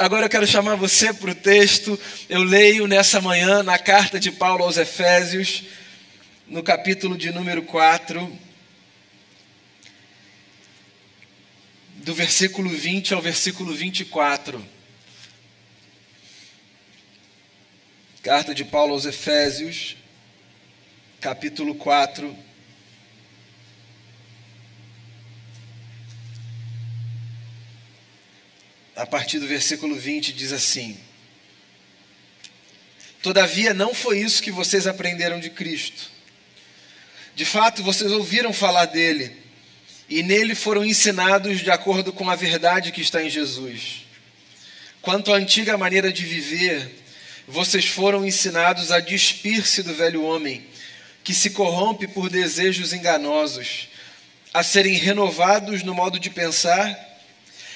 agora 0.00 0.24
eu 0.24 0.30
quero 0.30 0.46
chamar 0.46 0.76
você 0.76 1.12
para 1.12 1.30
o 1.30 1.34
texto. 1.34 1.98
Eu 2.28 2.42
leio 2.42 2.86
nessa 2.86 3.20
manhã 3.20 3.62
na 3.62 3.78
carta 3.78 4.18
de 4.18 4.30
Paulo 4.30 4.64
aos 4.64 4.78
Efésios, 4.78 5.64
no 6.48 6.62
capítulo 6.62 7.18
de 7.18 7.30
número 7.30 7.62
4, 7.62 8.38
do 11.96 12.14
versículo 12.14 12.70
20 12.70 13.12
ao 13.12 13.20
versículo 13.20 13.74
24. 13.74 14.64
Carta 18.22 18.54
de 18.54 18.64
Paulo 18.64 18.94
aos 18.94 19.04
Efésios, 19.04 19.98
capítulo 21.20 21.74
4. 21.74 22.49
A 29.00 29.06
partir 29.06 29.38
do 29.38 29.46
versículo 29.46 29.96
20 29.96 30.30
diz 30.34 30.52
assim: 30.52 30.94
Todavia 33.22 33.72
não 33.72 33.94
foi 33.94 34.18
isso 34.18 34.42
que 34.42 34.50
vocês 34.50 34.86
aprenderam 34.86 35.40
de 35.40 35.48
Cristo. 35.48 36.10
De 37.34 37.46
fato, 37.46 37.82
vocês 37.82 38.12
ouviram 38.12 38.52
falar 38.52 38.84
dele 38.84 39.34
e 40.06 40.22
nele 40.22 40.54
foram 40.54 40.84
ensinados 40.84 41.60
de 41.60 41.70
acordo 41.70 42.12
com 42.12 42.28
a 42.28 42.36
verdade 42.36 42.92
que 42.92 43.00
está 43.00 43.22
em 43.22 43.30
Jesus. 43.30 44.04
Quanto 45.00 45.32
à 45.32 45.36
antiga 45.36 45.78
maneira 45.78 46.12
de 46.12 46.26
viver, 46.26 46.86
vocês 47.48 47.86
foram 47.86 48.26
ensinados 48.26 48.92
a 48.92 49.00
despir-se 49.00 49.82
do 49.82 49.94
velho 49.94 50.22
homem, 50.24 50.66
que 51.24 51.32
se 51.32 51.48
corrompe 51.48 52.06
por 52.06 52.28
desejos 52.28 52.92
enganosos, 52.92 53.88
a 54.52 54.62
serem 54.62 54.98
renovados 54.98 55.82
no 55.82 55.94
modo 55.94 56.20
de 56.20 56.28
pensar 56.28 57.09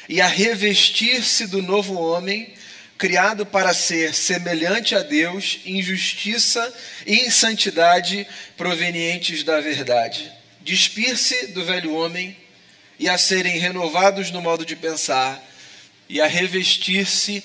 e 0.09 0.21
a 0.21 0.27
revestir-se 0.27 1.47
do 1.47 1.63
novo 1.63 1.95
homem, 1.95 2.53
criado 2.97 3.45
para 3.45 3.75
ser 3.75 4.15
semelhante 4.15 4.95
a 4.95 5.03
Deus 5.03 5.61
em 5.65 5.83
justiça 5.83 6.73
e 7.07 7.17
em 7.17 7.31
santidade 7.31 8.27
provenientes 8.57 9.43
da 9.43 9.61
verdade. 9.61 10.31
Despir-se 10.61 11.49
do 11.49 11.65
velho 11.65 11.95
homem 11.95 12.37
e 12.99 13.09
a 13.09 13.19
serem 13.19 13.59
renovados 13.59 14.31
no 14.31 14.41
modo 14.41 14.65
de 14.65 14.77
pensar 14.77 15.43
e 16.09 16.21
a 16.21 16.27
revestir-se 16.27 17.43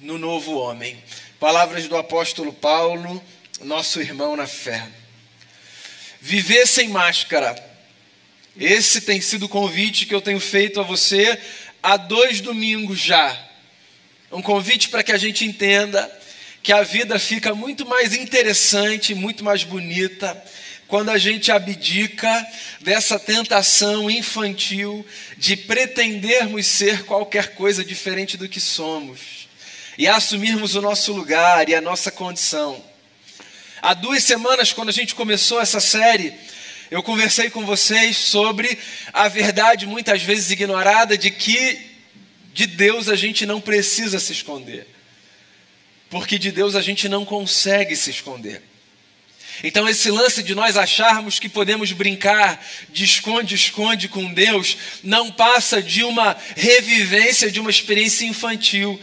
no 0.00 0.18
novo 0.18 0.54
homem. 0.54 1.02
Palavras 1.40 1.88
do 1.88 1.96
apóstolo 1.96 2.52
Paulo, 2.52 3.22
nosso 3.60 4.00
irmão 4.00 4.36
na 4.36 4.46
fé. 4.46 4.86
Viver 6.20 6.66
sem 6.66 6.88
máscara. 6.88 7.54
Esse 8.56 9.00
tem 9.00 9.20
sido 9.20 9.46
o 9.46 9.48
convite 9.48 10.06
que 10.06 10.14
eu 10.14 10.22
tenho 10.22 10.38
feito 10.38 10.80
a 10.80 10.84
você 10.84 11.38
há 11.84 11.98
dois 11.98 12.40
domingos 12.40 12.98
já. 12.98 13.38
Um 14.32 14.40
convite 14.40 14.88
para 14.88 15.02
que 15.02 15.12
a 15.12 15.18
gente 15.18 15.44
entenda 15.44 16.10
que 16.62 16.72
a 16.72 16.82
vida 16.82 17.18
fica 17.18 17.54
muito 17.54 17.84
mais 17.84 18.14
interessante, 18.14 19.14
muito 19.14 19.44
mais 19.44 19.64
bonita, 19.64 20.42
quando 20.88 21.10
a 21.10 21.18
gente 21.18 21.52
abdica 21.52 22.46
dessa 22.80 23.18
tentação 23.18 24.10
infantil 24.10 25.04
de 25.36 25.56
pretendermos 25.56 26.66
ser 26.66 27.04
qualquer 27.04 27.54
coisa 27.54 27.84
diferente 27.84 28.38
do 28.38 28.48
que 28.48 28.60
somos 28.60 29.46
e 29.98 30.08
assumirmos 30.08 30.74
o 30.74 30.80
nosso 30.80 31.12
lugar 31.12 31.68
e 31.68 31.74
a 31.74 31.82
nossa 31.82 32.10
condição. 32.10 32.82
Há 33.82 33.92
duas 33.92 34.24
semanas, 34.24 34.72
quando 34.72 34.88
a 34.88 34.92
gente 34.92 35.14
começou 35.14 35.60
essa 35.60 35.80
série, 35.80 36.32
eu 36.94 37.02
conversei 37.02 37.50
com 37.50 37.66
vocês 37.66 38.16
sobre 38.16 38.78
a 39.12 39.26
verdade 39.26 39.84
muitas 39.84 40.22
vezes 40.22 40.52
ignorada 40.52 41.18
de 41.18 41.28
que 41.28 41.76
de 42.52 42.68
Deus 42.68 43.08
a 43.08 43.16
gente 43.16 43.44
não 43.44 43.60
precisa 43.60 44.20
se 44.20 44.30
esconder. 44.30 44.86
Porque 46.08 46.38
de 46.38 46.52
Deus 46.52 46.76
a 46.76 46.80
gente 46.80 47.08
não 47.08 47.24
consegue 47.24 47.96
se 47.96 48.10
esconder. 48.10 48.62
Então, 49.64 49.88
esse 49.88 50.08
lance 50.08 50.40
de 50.40 50.54
nós 50.54 50.76
acharmos 50.76 51.40
que 51.40 51.48
podemos 51.48 51.90
brincar 51.90 52.64
de 52.90 53.02
esconde-esconde 53.02 54.06
com 54.06 54.32
Deus 54.32 54.76
não 55.02 55.32
passa 55.32 55.82
de 55.82 56.04
uma 56.04 56.36
revivência 56.54 57.50
de 57.50 57.58
uma 57.58 57.70
experiência 57.70 58.24
infantil 58.24 59.00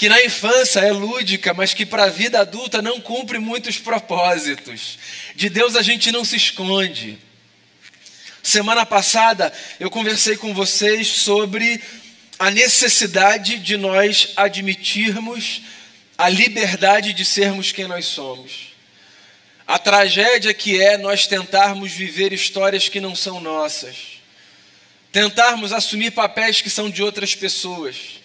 que 0.00 0.08
na 0.08 0.24
infância 0.24 0.80
é 0.80 0.90
lúdica, 0.90 1.52
mas 1.52 1.74
que 1.74 1.84
para 1.84 2.04
a 2.04 2.08
vida 2.08 2.40
adulta 2.40 2.80
não 2.80 3.02
cumpre 3.02 3.38
muitos 3.38 3.76
propósitos. 3.76 4.98
De 5.36 5.50
Deus 5.50 5.76
a 5.76 5.82
gente 5.82 6.10
não 6.10 6.24
se 6.24 6.36
esconde. 6.36 7.18
Semana 8.42 8.86
passada 8.86 9.52
eu 9.78 9.90
conversei 9.90 10.38
com 10.38 10.54
vocês 10.54 11.06
sobre 11.06 11.78
a 12.38 12.50
necessidade 12.50 13.58
de 13.58 13.76
nós 13.76 14.32
admitirmos 14.36 15.60
a 16.16 16.30
liberdade 16.30 17.12
de 17.12 17.22
sermos 17.22 17.70
quem 17.70 17.86
nós 17.86 18.06
somos. 18.06 18.72
A 19.66 19.78
tragédia 19.78 20.54
que 20.54 20.80
é 20.80 20.96
nós 20.96 21.26
tentarmos 21.26 21.92
viver 21.92 22.32
histórias 22.32 22.88
que 22.88 23.02
não 23.02 23.14
são 23.14 23.38
nossas, 23.38 23.96
tentarmos 25.12 25.74
assumir 25.74 26.12
papéis 26.12 26.62
que 26.62 26.70
são 26.70 26.88
de 26.88 27.02
outras 27.02 27.34
pessoas 27.34 28.19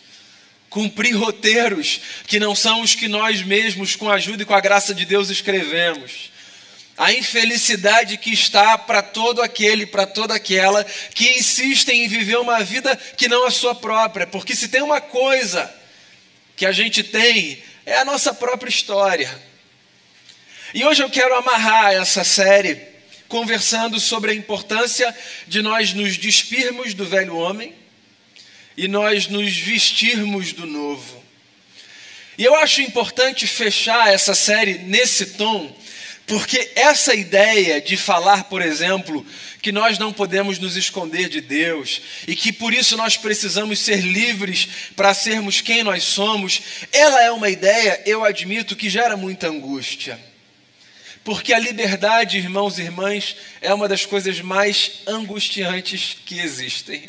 cumprir 0.75 1.15
roteiros 1.15 2.01
que 2.27 2.37
não 2.37 2.53
são 2.53 2.81
os 2.81 2.93
que 2.93 3.07
nós 3.07 3.41
mesmos, 3.41 3.95
com 3.95 4.09
a 4.09 4.15
ajuda 4.15 4.43
e 4.43 4.45
com 4.45 4.53
a 4.53 4.59
graça 4.59 4.93
de 4.93 5.05
Deus, 5.05 5.29
escrevemos. 5.29 6.29
A 6.97 7.13
infelicidade 7.13 8.17
que 8.17 8.33
está 8.33 8.77
para 8.77 9.01
todo 9.01 9.41
aquele, 9.41 9.85
para 9.85 10.05
toda 10.05 10.35
aquela 10.35 10.83
que 11.13 11.37
insistem 11.37 12.03
em 12.03 12.09
viver 12.09 12.35
uma 12.39 12.61
vida 12.61 12.93
que 13.15 13.29
não 13.29 13.45
a 13.45 13.51
sua 13.51 13.73
própria, 13.73 14.27
porque 14.27 14.53
se 14.53 14.67
tem 14.67 14.81
uma 14.81 14.99
coisa 14.99 15.73
que 16.57 16.65
a 16.65 16.73
gente 16.73 17.03
tem, 17.03 17.63
é 17.85 17.95
a 17.99 18.03
nossa 18.03 18.33
própria 18.33 18.69
história. 18.69 19.33
E 20.73 20.83
hoje 20.83 21.01
eu 21.01 21.09
quero 21.09 21.35
amarrar 21.35 21.93
essa 21.93 22.25
série 22.25 22.81
conversando 23.29 23.97
sobre 23.97 24.31
a 24.31 24.35
importância 24.35 25.15
de 25.47 25.61
nós 25.61 25.93
nos 25.93 26.17
despirmos 26.17 26.93
do 26.93 27.05
velho 27.05 27.37
homem 27.37 27.73
e 28.77 28.87
nós 28.87 29.27
nos 29.27 29.55
vestirmos 29.55 30.53
do 30.53 30.65
novo. 30.65 31.23
E 32.37 32.43
eu 32.43 32.55
acho 32.55 32.81
importante 32.81 33.47
fechar 33.47 34.13
essa 34.13 34.35
série 34.35 34.79
nesse 34.79 35.27
tom, 35.37 35.73
porque 36.27 36.71
essa 36.75 37.13
ideia 37.13 37.79
de 37.79 37.95
falar, 37.95 38.45
por 38.45 38.61
exemplo, 38.61 39.25
que 39.61 39.71
nós 39.71 39.97
não 39.97 40.11
podemos 40.11 40.59
nos 40.59 40.75
esconder 40.75 41.29
de 41.29 41.39
Deus 41.39 42.01
e 42.27 42.35
que 42.35 42.51
por 42.51 42.73
isso 42.73 42.97
nós 42.97 43.15
precisamos 43.15 43.79
ser 43.79 44.01
livres 44.01 44.67
para 44.95 45.13
sermos 45.13 45.61
quem 45.61 45.81
nós 45.81 46.03
somos, 46.03 46.61
ela 46.91 47.23
é 47.23 47.31
uma 47.31 47.49
ideia, 47.49 48.01
eu 48.05 48.23
admito, 48.23 48.75
que 48.75 48.89
gera 48.89 49.15
muita 49.15 49.47
angústia. 49.47 50.19
Porque 51.23 51.53
a 51.53 51.59
liberdade, 51.59 52.37
irmãos 52.37 52.77
e 52.77 52.83
irmãs, 52.83 53.35
é 53.59 53.73
uma 53.73 53.87
das 53.87 54.05
coisas 54.05 54.41
mais 54.41 55.01
angustiantes 55.07 56.17
que 56.25 56.39
existem. 56.39 57.03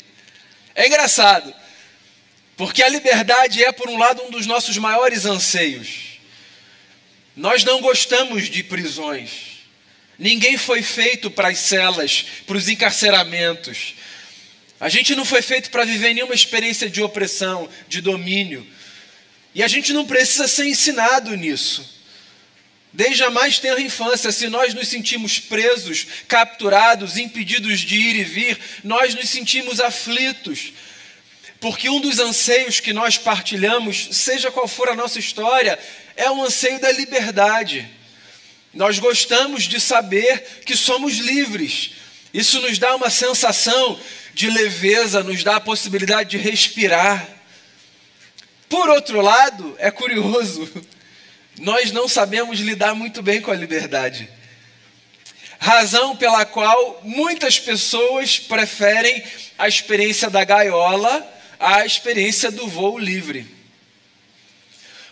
É 0.77 0.87
engraçado, 0.87 1.53
porque 2.55 2.83
a 2.83 2.89
liberdade 2.89 3.65
é, 3.65 3.73
por 3.73 3.89
um 3.89 3.99
lado, 3.99 4.23
um 4.23 4.31
dos 4.31 4.47
nossos 4.47 4.77
maiores 4.77 5.25
anseios. 5.25 6.21
Nós 7.35 7.65
não 7.65 7.81
gostamos 7.81 8.51
de 8.51 8.63
prisões. 8.63 9.31
Ninguém 10.19 10.59
foi 10.59 10.83
feito 10.83 11.31
para 11.31 11.49
as 11.49 11.59
celas, 11.59 12.27
para 12.47 12.59
os 12.59 12.69
encarceramentos. 12.69 13.95
A 14.79 14.91
gente 14.91 15.15
não 15.15 15.25
foi 15.25 15.41
feito 15.41 15.71
para 15.71 15.87
viver 15.87 16.13
nenhuma 16.13 16.35
experiência 16.35 16.91
de 16.91 17.03
opressão, 17.03 17.69
de 17.89 18.03
domínio. 18.03 18.67
E 19.55 19.63
a 19.63 19.69
gente 19.69 19.95
não 19.95 20.07
precisa 20.07 20.47
ser 20.47 20.67
ensinado 20.67 21.35
nisso. 21.35 21.96
Desde 22.97 23.25
a 23.25 23.31
mais 23.31 23.59
tenra 23.59 23.79
infância, 23.79 24.33
se 24.33 24.49
nós 24.49 24.73
nos 24.73 24.89
sentimos 24.89 25.39
presos, 25.39 26.07
capturados, 26.27 27.19
impedidos 27.19 27.81
de 27.81 27.95
ir 27.95 28.17
e 28.17 28.25
vir, 28.25 28.59
nós 28.83 29.15
nos 29.15 29.29
sentimos 29.29 29.81
aflitos. 29.81 30.73
Porque 31.61 31.91
um 31.91 32.01
dos 32.01 32.19
anseios 32.19 32.81
que 32.81 32.95
nós 32.95 33.19
partilhamos, 33.19 34.09
seja 34.13 34.51
qual 34.51 34.67
for 34.67 34.89
a 34.89 34.95
nossa 34.95 35.19
história, 35.19 35.79
é 36.17 36.31
o 36.31 36.43
anseio 36.43 36.81
da 36.81 36.91
liberdade. 36.91 37.87
Nós 38.73 38.99
gostamos 38.99 39.65
de 39.65 39.79
saber 39.79 40.63
que 40.65 40.75
somos 40.75 41.19
livres. 41.19 41.91
Isso 42.33 42.63
nos 42.63 42.79
dá 42.79 42.97
uma 42.97 43.11
sensação 43.11 44.01
de 44.33 44.49
leveza, 44.49 45.23
nos 45.23 45.45
dá 45.45 45.57
a 45.57 45.61
possibilidade 45.61 46.31
de 46.31 46.39
respirar. 46.39 47.29
Por 48.71 48.89
outro 48.89 49.21
lado, 49.21 49.77
é 49.79 49.91
curioso, 49.91 50.67
nós 51.59 51.91
não 51.91 52.07
sabemos 52.07 52.61
lidar 52.61 52.95
muito 52.95 53.23
bem 53.23 53.41
com 53.41 53.51
a 53.51 53.57
liberdade. 53.57 54.29
Razão 55.59 56.17
pela 56.17 56.45
qual 56.45 57.01
muitas 57.03 57.59
pessoas 57.59 58.39
preferem 58.39 59.25
a 59.59 59.67
experiência 59.67 60.29
da 60.29 60.45
gaiola 60.45 61.27
à 61.59 61.85
experiência 61.87 62.51
do 62.51 62.69
voo 62.69 62.99
livre. 62.99 63.47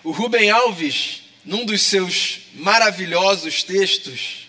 O 0.03 0.11
Rubem 0.11 0.51
Alves, 0.51 1.23
num 1.45 1.65
dos 1.65 1.81
seus 1.81 2.41
maravilhosos 2.55 3.63
textos, 3.63 4.47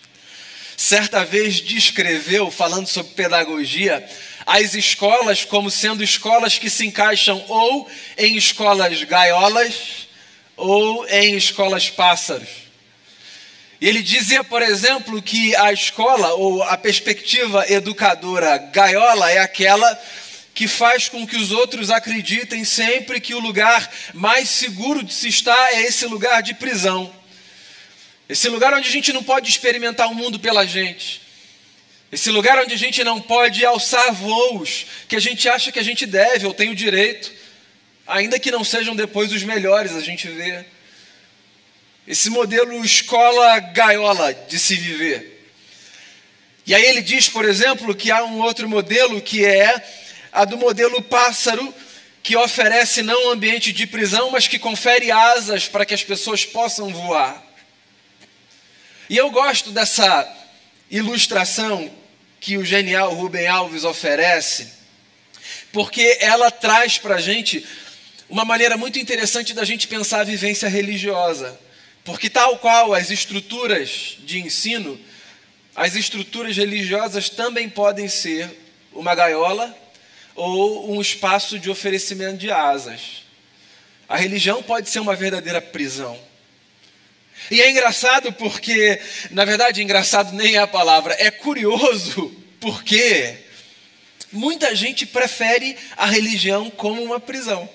certa 0.75 1.23
vez 1.23 1.61
descreveu, 1.61 2.51
falando 2.51 2.87
sobre 2.87 3.13
pedagogia, 3.13 4.05
as 4.45 4.73
escolas 4.73 5.45
como 5.45 5.71
sendo 5.71 6.03
escolas 6.03 6.59
que 6.59 6.69
se 6.69 6.85
encaixam 6.85 7.43
ou 7.47 7.89
em 8.17 8.35
escolas 8.35 9.01
gaiolas 9.03 10.04
ou 10.55 11.07
em 11.07 11.35
escolas 11.35 11.89
pássaros. 11.89 12.65
Ele 13.81 14.01
dizia, 14.01 14.43
por 14.43 14.61
exemplo, 14.61 15.21
que 15.21 15.55
a 15.55 15.71
escola 15.71 16.33
ou 16.33 16.63
a 16.63 16.77
perspectiva 16.77 17.69
educadora 17.69 18.57
gaiola 18.57 19.29
é 19.31 19.39
aquela 19.39 20.01
que 20.53 20.67
faz 20.67 21.09
com 21.09 21.27
que 21.27 21.35
os 21.35 21.51
outros 21.51 21.89
acreditem 21.89 22.63
sempre 22.63 23.19
que 23.19 23.35
o 23.35 23.39
lugar 23.39 23.91
mais 24.13 24.49
seguro 24.49 25.03
de 25.03 25.13
se 25.13 25.27
estar 25.27 25.73
é 25.73 25.81
esse 25.81 26.05
lugar 26.05 26.41
de 26.41 26.53
prisão. 26.53 27.13
Esse 28.29 28.47
lugar 28.47 28.73
onde 28.73 28.87
a 28.87 28.91
gente 28.91 29.11
não 29.11 29.21
pode 29.21 29.49
experimentar 29.49 30.09
o 30.09 30.15
mundo 30.15 30.39
pela 30.39 30.65
gente. 30.65 31.21
Esse 32.11 32.31
lugar 32.31 32.57
onde 32.59 32.73
a 32.73 32.77
gente 32.77 33.03
não 33.03 33.19
pode 33.19 33.65
alçar 33.65 34.13
voos 34.13 34.85
que 35.09 35.17
a 35.17 35.19
gente 35.19 35.49
acha 35.49 35.71
que 35.71 35.79
a 35.79 35.83
gente 35.83 36.05
deve 36.05 36.47
ou 36.47 36.53
tem 36.53 36.69
o 36.69 36.75
direito, 36.75 37.31
ainda 38.07 38.39
que 38.39 38.51
não 38.51 38.63
sejam 38.63 38.95
depois 38.95 39.31
os 39.31 39.43
melhores, 39.43 39.95
a 39.95 40.01
gente 40.01 40.27
vê. 40.27 40.65
Esse 42.07 42.29
modelo 42.29 42.83
escola 42.83 43.59
gaiola 43.59 44.33
de 44.33 44.59
se 44.59 44.75
viver. 44.75 45.35
E 46.65 46.73
aí 46.73 46.85
ele 46.85 47.01
diz, 47.01 47.29
por 47.29 47.45
exemplo, 47.45 47.95
que 47.95 48.11
há 48.11 48.23
um 48.23 48.39
outro 48.41 48.67
modelo 48.67 49.21
que 49.21 49.45
é 49.45 49.83
a 50.31 50.45
do 50.45 50.57
modelo 50.57 51.01
pássaro, 51.01 51.73
que 52.21 52.35
oferece 52.35 53.01
não 53.01 53.27
um 53.27 53.31
ambiente 53.31 53.71
de 53.71 53.85
prisão, 53.85 54.31
mas 54.31 54.47
que 54.47 54.57
confere 54.57 55.11
asas 55.11 55.67
para 55.67 55.85
que 55.85 55.93
as 55.93 56.03
pessoas 56.03 56.43
possam 56.43 56.89
voar. 56.89 57.43
E 59.09 59.15
eu 59.15 59.29
gosto 59.29 59.71
dessa 59.71 60.27
ilustração 60.89 61.91
que 62.39 62.57
o 62.57 62.65
genial 62.65 63.13
Rubem 63.13 63.47
Alves 63.47 63.83
oferece, 63.83 64.73
porque 65.71 66.17
ela 66.19 66.49
traz 66.49 66.97
para 66.97 67.15
a 67.15 67.21
gente 67.21 67.65
uma 68.29 68.45
maneira 68.45 68.77
muito 68.77 68.99
interessante 68.99 69.53
da 69.53 69.63
gente 69.63 69.87
pensar 69.87 70.21
a 70.21 70.23
vivência 70.23 70.67
religiosa. 70.67 71.59
Porque, 72.03 72.29
tal 72.29 72.57
qual 72.59 72.93
as 72.93 73.09
estruturas 73.09 74.17
de 74.19 74.39
ensino, 74.39 74.99
as 75.75 75.95
estruturas 75.95 76.55
religiosas 76.55 77.29
também 77.29 77.69
podem 77.69 78.07
ser 78.07 78.49
uma 78.93 79.15
gaiola 79.15 79.75
ou 80.35 80.95
um 80.95 81.01
espaço 81.01 81.57
de 81.57 81.69
oferecimento 81.69 82.37
de 82.37 82.51
asas. 82.51 83.23
A 84.07 84.17
religião 84.17 84.61
pode 84.61 84.89
ser 84.89 84.99
uma 84.99 85.15
verdadeira 85.15 85.59
prisão. 85.59 86.19
E 87.49 87.61
é 87.61 87.69
engraçado 87.69 88.31
porque, 88.33 88.99
na 89.31 89.45
verdade, 89.45 89.81
engraçado 89.81 90.33
nem 90.33 90.55
é 90.55 90.59
a 90.59 90.67
palavra, 90.67 91.15
é 91.19 91.29
curioso 91.29 92.31
porque 92.59 93.35
muita 94.31 94.75
gente 94.75 95.05
prefere 95.05 95.75
a 95.97 96.05
religião 96.05 96.69
como 96.69 97.03
uma 97.03 97.19
prisão. 97.19 97.69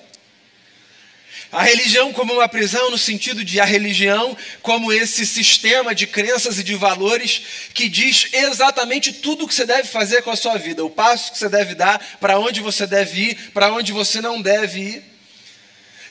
A 1.51 1.63
religião 1.63 2.13
como 2.13 2.33
uma 2.33 2.47
prisão, 2.47 2.89
no 2.89 2.97
sentido 2.97 3.43
de 3.43 3.59
a 3.59 3.65
religião 3.65 4.37
como 4.61 4.93
esse 4.93 5.25
sistema 5.25 5.93
de 5.93 6.07
crenças 6.07 6.57
e 6.57 6.63
de 6.63 6.75
valores 6.75 7.41
que 7.73 7.89
diz 7.89 8.27
exatamente 8.31 9.11
tudo 9.11 9.43
o 9.43 9.47
que 9.47 9.53
você 9.53 9.65
deve 9.65 9.87
fazer 9.87 10.21
com 10.21 10.31
a 10.31 10.35
sua 10.37 10.57
vida, 10.57 10.85
o 10.85 10.89
passo 10.89 11.33
que 11.33 11.37
você 11.37 11.49
deve 11.49 11.75
dar, 11.75 11.99
para 12.21 12.39
onde 12.39 12.61
você 12.61 12.87
deve 12.87 13.31
ir, 13.31 13.35
para 13.53 13.73
onde 13.73 13.91
você 13.91 14.21
não 14.21 14.41
deve 14.41 14.79
ir. 14.79 15.11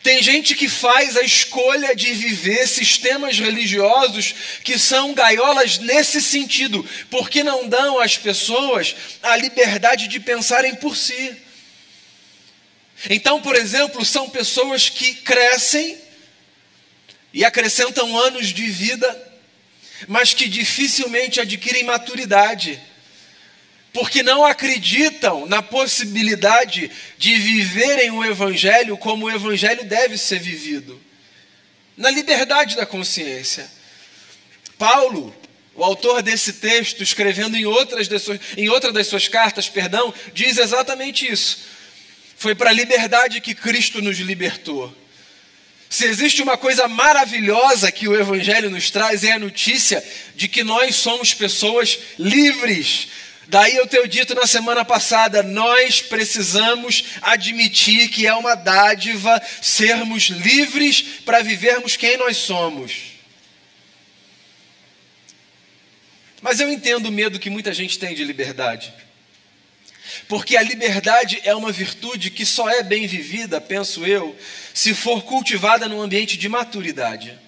Tem 0.03 0.23
gente 0.23 0.55
que 0.55 0.69
faz 0.69 1.17
a 1.17 1.23
escolha 1.23 1.95
de 1.95 2.13
viver 2.13 2.67
sistemas 2.67 3.39
religiosos 3.39 4.35
que 4.63 4.79
são 4.79 5.15
gaiolas 5.15 5.79
nesse 5.79 6.21
sentido, 6.21 6.87
porque 7.11 7.43
não 7.43 7.67
dão 7.67 7.99
às 7.99 8.17
pessoas 8.17 8.95
a 9.23 9.37
liberdade 9.37 10.07
de 10.07 10.21
pensarem 10.21 10.75
por 10.75 10.97
si. 10.97 11.35
Então, 13.08 13.41
por 13.41 13.56
exemplo, 13.56 14.05
são 14.05 14.29
pessoas 14.29 14.88
que 14.88 15.14
crescem 15.14 15.97
e 17.32 17.44
acrescentam 17.44 18.19
anos 18.19 18.49
de 18.49 18.67
vida, 18.67 19.29
mas 20.06 20.35
que 20.35 20.49
dificilmente 20.49 21.41
adquirem 21.41 21.85
maturidade, 21.85 22.81
porque 23.93 24.23
não 24.23 24.44
acreditam 24.44 25.47
na 25.47 25.62
possibilidade 25.62 26.91
de 27.17 27.35
viverem 27.37 28.11
o 28.11 28.25
Evangelho 28.25 28.97
como 28.97 29.26
o 29.26 29.31
Evangelho 29.31 29.85
deve 29.85 30.19
ser 30.19 30.38
vivido, 30.38 31.00
na 31.96 32.11
liberdade 32.11 32.76
da 32.76 32.85
consciência. 32.85 33.70
Paulo, 34.79 35.35
o 35.75 35.85
autor 35.85 36.23
desse 36.23 36.55
texto, 36.55 37.03
escrevendo 37.03 37.56
em, 37.56 37.67
outras 37.67 38.06
suas, 38.23 38.41
em 38.56 38.69
outra 38.69 38.93
das 38.93 39.06
suas 39.06 39.29
cartas, 39.29 39.69
perdão, 39.69 40.12
diz 40.35 40.58
exatamente 40.58 41.31
isso. 41.31 41.58
Foi 42.41 42.55
para 42.55 42.71
a 42.71 42.73
liberdade 42.73 43.39
que 43.39 43.55
Cristo 43.55 44.01
nos 44.01 44.17
libertou. 44.17 44.91
Se 45.91 46.07
existe 46.07 46.43
uma 46.43 46.57
coisa 46.57 46.89
maravilhosa 46.89 47.93
que 47.93 48.09
o 48.09 48.19
Evangelho 48.19 48.71
nos 48.71 48.91
traz, 48.91 49.23
é 49.25 49.33
a 49.33 49.39
notícia 49.39 50.03
de 50.35 50.49
que 50.49 50.65
nós 50.65 50.97
somos 50.97 51.35
pessoas 51.35 51.99
livres. 52.19 53.09
Daí 53.47 53.77
eu 53.77 53.87
tenho 53.87 54.09
dito 54.09 54.35
na 54.35 54.47
semana 54.47 54.87
passada, 54.87 55.43
nós 55.43 56.01
precisamos 56.01 57.05
admitir 57.21 58.09
que 58.09 58.27
é 58.27 58.33
uma 58.33 58.55
dádiva 58.55 59.39
sermos 59.61 60.31
livres 60.31 61.03
para 61.27 61.43
vivermos 61.43 61.95
quem 61.95 62.17
nós 62.17 62.39
somos. 62.39 63.19
Mas 66.41 66.59
eu 66.59 66.73
entendo 66.73 67.11
o 67.11 67.13
medo 67.13 67.39
que 67.39 67.51
muita 67.51 67.75
gente 67.75 67.99
tem 67.99 68.15
de 68.15 68.25
liberdade. 68.25 68.95
Porque 70.28 70.56
a 70.56 70.62
liberdade 70.62 71.40
é 71.44 71.55
uma 71.55 71.72
virtude 71.72 72.31
que 72.31 72.46
só 72.46 72.69
é 72.69 72.82
bem 72.82 73.06
vivida, 73.06 73.61
penso 73.61 74.06
eu, 74.06 74.37
se 74.72 74.94
for 74.94 75.22
cultivada 75.22 75.88
num 75.88 76.00
ambiente 76.00 76.37
de 76.37 76.49
maturidade. 76.49 77.38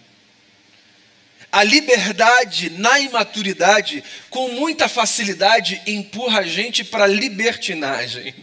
A 1.51 1.63
liberdade 1.63 2.71
na 2.71 2.99
imaturidade, 2.99 4.03
com 4.31 4.49
muita 4.53 4.89
facilidade, 4.89 5.83
empurra 5.87 6.41
a 6.41 6.47
gente 6.47 6.83
para 6.83 7.05
a 7.05 7.09
libertinagem. 7.09 8.35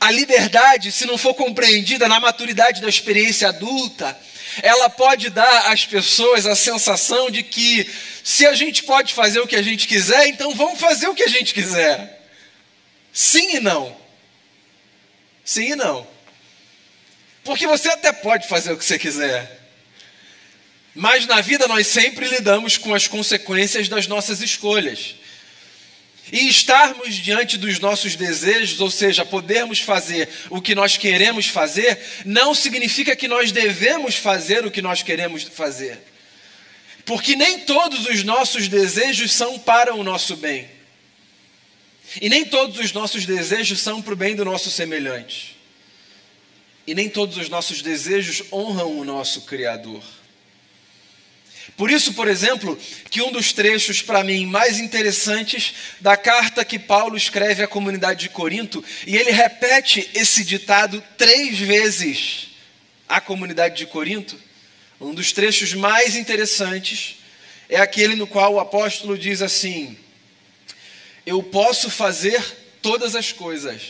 A 0.00 0.10
liberdade, 0.12 0.92
se 0.92 1.04
não 1.04 1.18
for 1.18 1.34
compreendida 1.34 2.06
na 2.06 2.20
maturidade 2.20 2.80
da 2.80 2.88
experiência 2.88 3.48
adulta, 3.48 4.16
ela 4.62 4.88
pode 4.88 5.30
dar 5.30 5.72
às 5.72 5.84
pessoas 5.84 6.46
a 6.46 6.54
sensação 6.54 7.30
de 7.30 7.42
que 7.42 7.88
se 8.22 8.46
a 8.46 8.54
gente 8.54 8.84
pode 8.84 9.12
fazer 9.12 9.40
o 9.40 9.46
que 9.46 9.56
a 9.56 9.62
gente 9.62 9.88
quiser, 9.88 10.28
então 10.28 10.54
vamos 10.54 10.78
fazer 10.78 11.08
o 11.08 11.14
que 11.14 11.24
a 11.24 11.28
gente 11.28 11.52
quiser. 11.52 12.17
Sim 13.12 13.56
e 13.56 13.60
não. 13.60 13.96
Sim 15.44 15.72
e 15.72 15.76
não. 15.76 16.06
Porque 17.44 17.66
você 17.66 17.88
até 17.88 18.12
pode 18.12 18.46
fazer 18.46 18.72
o 18.72 18.76
que 18.76 18.84
você 18.84 18.98
quiser. 18.98 19.58
Mas 20.94 21.26
na 21.26 21.40
vida 21.40 21.68
nós 21.68 21.86
sempre 21.86 22.26
lidamos 22.28 22.76
com 22.76 22.94
as 22.94 23.06
consequências 23.06 23.88
das 23.88 24.06
nossas 24.06 24.42
escolhas. 24.42 25.14
E 26.30 26.48
estarmos 26.48 27.14
diante 27.14 27.56
dos 27.56 27.78
nossos 27.78 28.14
desejos, 28.14 28.80
ou 28.80 28.90
seja, 28.90 29.24
podermos 29.24 29.80
fazer 29.80 30.28
o 30.50 30.60
que 30.60 30.74
nós 30.74 30.96
queremos 30.96 31.46
fazer, 31.46 31.98
não 32.24 32.54
significa 32.54 33.16
que 33.16 33.26
nós 33.26 33.50
devemos 33.50 34.14
fazer 34.14 34.66
o 34.66 34.70
que 34.70 34.82
nós 34.82 35.02
queremos 35.02 35.44
fazer. 35.44 35.98
Porque 37.06 37.34
nem 37.34 37.60
todos 37.60 38.06
os 38.06 38.22
nossos 38.22 38.68
desejos 38.68 39.32
são 39.32 39.58
para 39.58 39.94
o 39.94 40.04
nosso 40.04 40.36
bem. 40.36 40.68
E 42.20 42.28
nem 42.28 42.44
todos 42.44 42.78
os 42.78 42.92
nossos 42.92 43.26
desejos 43.26 43.80
são 43.80 44.00
para 44.00 44.14
o 44.14 44.16
bem 44.16 44.34
do 44.34 44.44
nosso 44.44 44.70
semelhante. 44.70 45.56
E 46.86 46.94
nem 46.94 47.08
todos 47.08 47.36
os 47.36 47.48
nossos 47.48 47.82
desejos 47.82 48.42
honram 48.52 48.98
o 48.98 49.04
nosso 49.04 49.42
Criador. 49.42 50.02
Por 51.76 51.90
isso, 51.90 52.14
por 52.14 52.26
exemplo, 52.26 52.78
que 53.10 53.22
um 53.22 53.30
dos 53.30 53.52
trechos 53.52 54.02
para 54.02 54.24
mim 54.24 54.46
mais 54.46 54.80
interessantes 54.80 55.74
da 56.00 56.16
carta 56.16 56.64
que 56.64 56.78
Paulo 56.78 57.16
escreve 57.16 57.62
à 57.62 57.68
comunidade 57.68 58.20
de 58.20 58.28
Corinto, 58.30 58.82
e 59.06 59.16
ele 59.16 59.30
repete 59.30 60.10
esse 60.14 60.42
ditado 60.44 61.02
três 61.16 61.58
vezes 61.58 62.48
à 63.08 63.20
comunidade 63.20 63.76
de 63.76 63.86
Corinto, 63.86 64.36
um 65.00 65.14
dos 65.14 65.30
trechos 65.30 65.74
mais 65.74 66.16
interessantes 66.16 67.16
é 67.68 67.76
aquele 67.76 68.16
no 68.16 68.26
qual 68.26 68.54
o 68.54 68.60
apóstolo 68.60 69.16
diz 69.16 69.42
assim: 69.42 69.96
eu 71.28 71.42
posso 71.42 71.90
fazer 71.90 72.42
todas 72.80 73.14
as 73.14 73.32
coisas, 73.32 73.82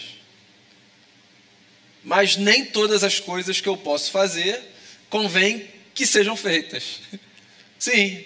mas 2.02 2.36
nem 2.36 2.64
todas 2.64 3.04
as 3.04 3.20
coisas 3.20 3.60
que 3.60 3.68
eu 3.68 3.76
posso 3.76 4.10
fazer 4.10 4.60
convém 5.08 5.68
que 5.94 6.04
sejam 6.04 6.36
feitas. 6.36 6.98
Sim, 7.78 8.24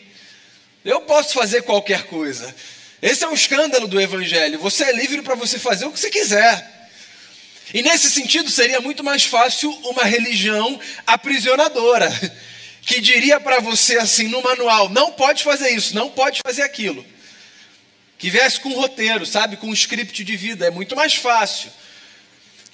eu 0.83 1.02
posso 1.02 1.35
fazer 1.35 1.61
qualquer 1.62 2.04
coisa. 2.04 2.54
Esse 3.02 3.23
é 3.23 3.28
o 3.28 3.35
escândalo 3.35 3.87
do 3.87 4.00
Evangelho. 4.00 4.59
Você 4.61 4.85
é 4.85 4.92
livre 4.92 5.21
para 5.21 5.35
você 5.35 5.59
fazer 5.59 5.85
o 5.85 5.92
que 5.92 6.00
você 6.00 6.11
quiser. 6.11 6.88
E 7.75 7.83
nesse 7.83 8.11
sentido, 8.11 8.50
seria 8.50 8.81
muito 8.81 9.04
mais 9.04 9.25
fácil 9.25 9.71
uma 9.85 10.04
religião 10.04 10.81
aprisionadora, 11.07 12.11
que 12.81 12.99
diria 12.99 13.38
para 13.38 13.61
você 13.61 13.99
assim 13.99 14.28
no 14.28 14.40
manual: 14.40 14.88
não 14.88 15.12
pode 15.12 15.45
fazer 15.45 15.69
isso, 15.69 15.95
não 15.95 16.09
pode 16.09 16.40
fazer 16.42 16.62
aquilo 16.62 17.04
que 18.23 18.31
viesse 18.31 18.61
com 18.61 18.69
um 18.69 18.75
roteiro, 18.75 19.26
sabe, 19.26 19.57
com 19.57 19.67
um 19.67 19.73
script 19.73 20.23
de 20.23 20.37
vida, 20.37 20.64
é 20.64 20.71
muito 20.71 20.95
mais 20.95 21.17
fácil. 21.17 21.73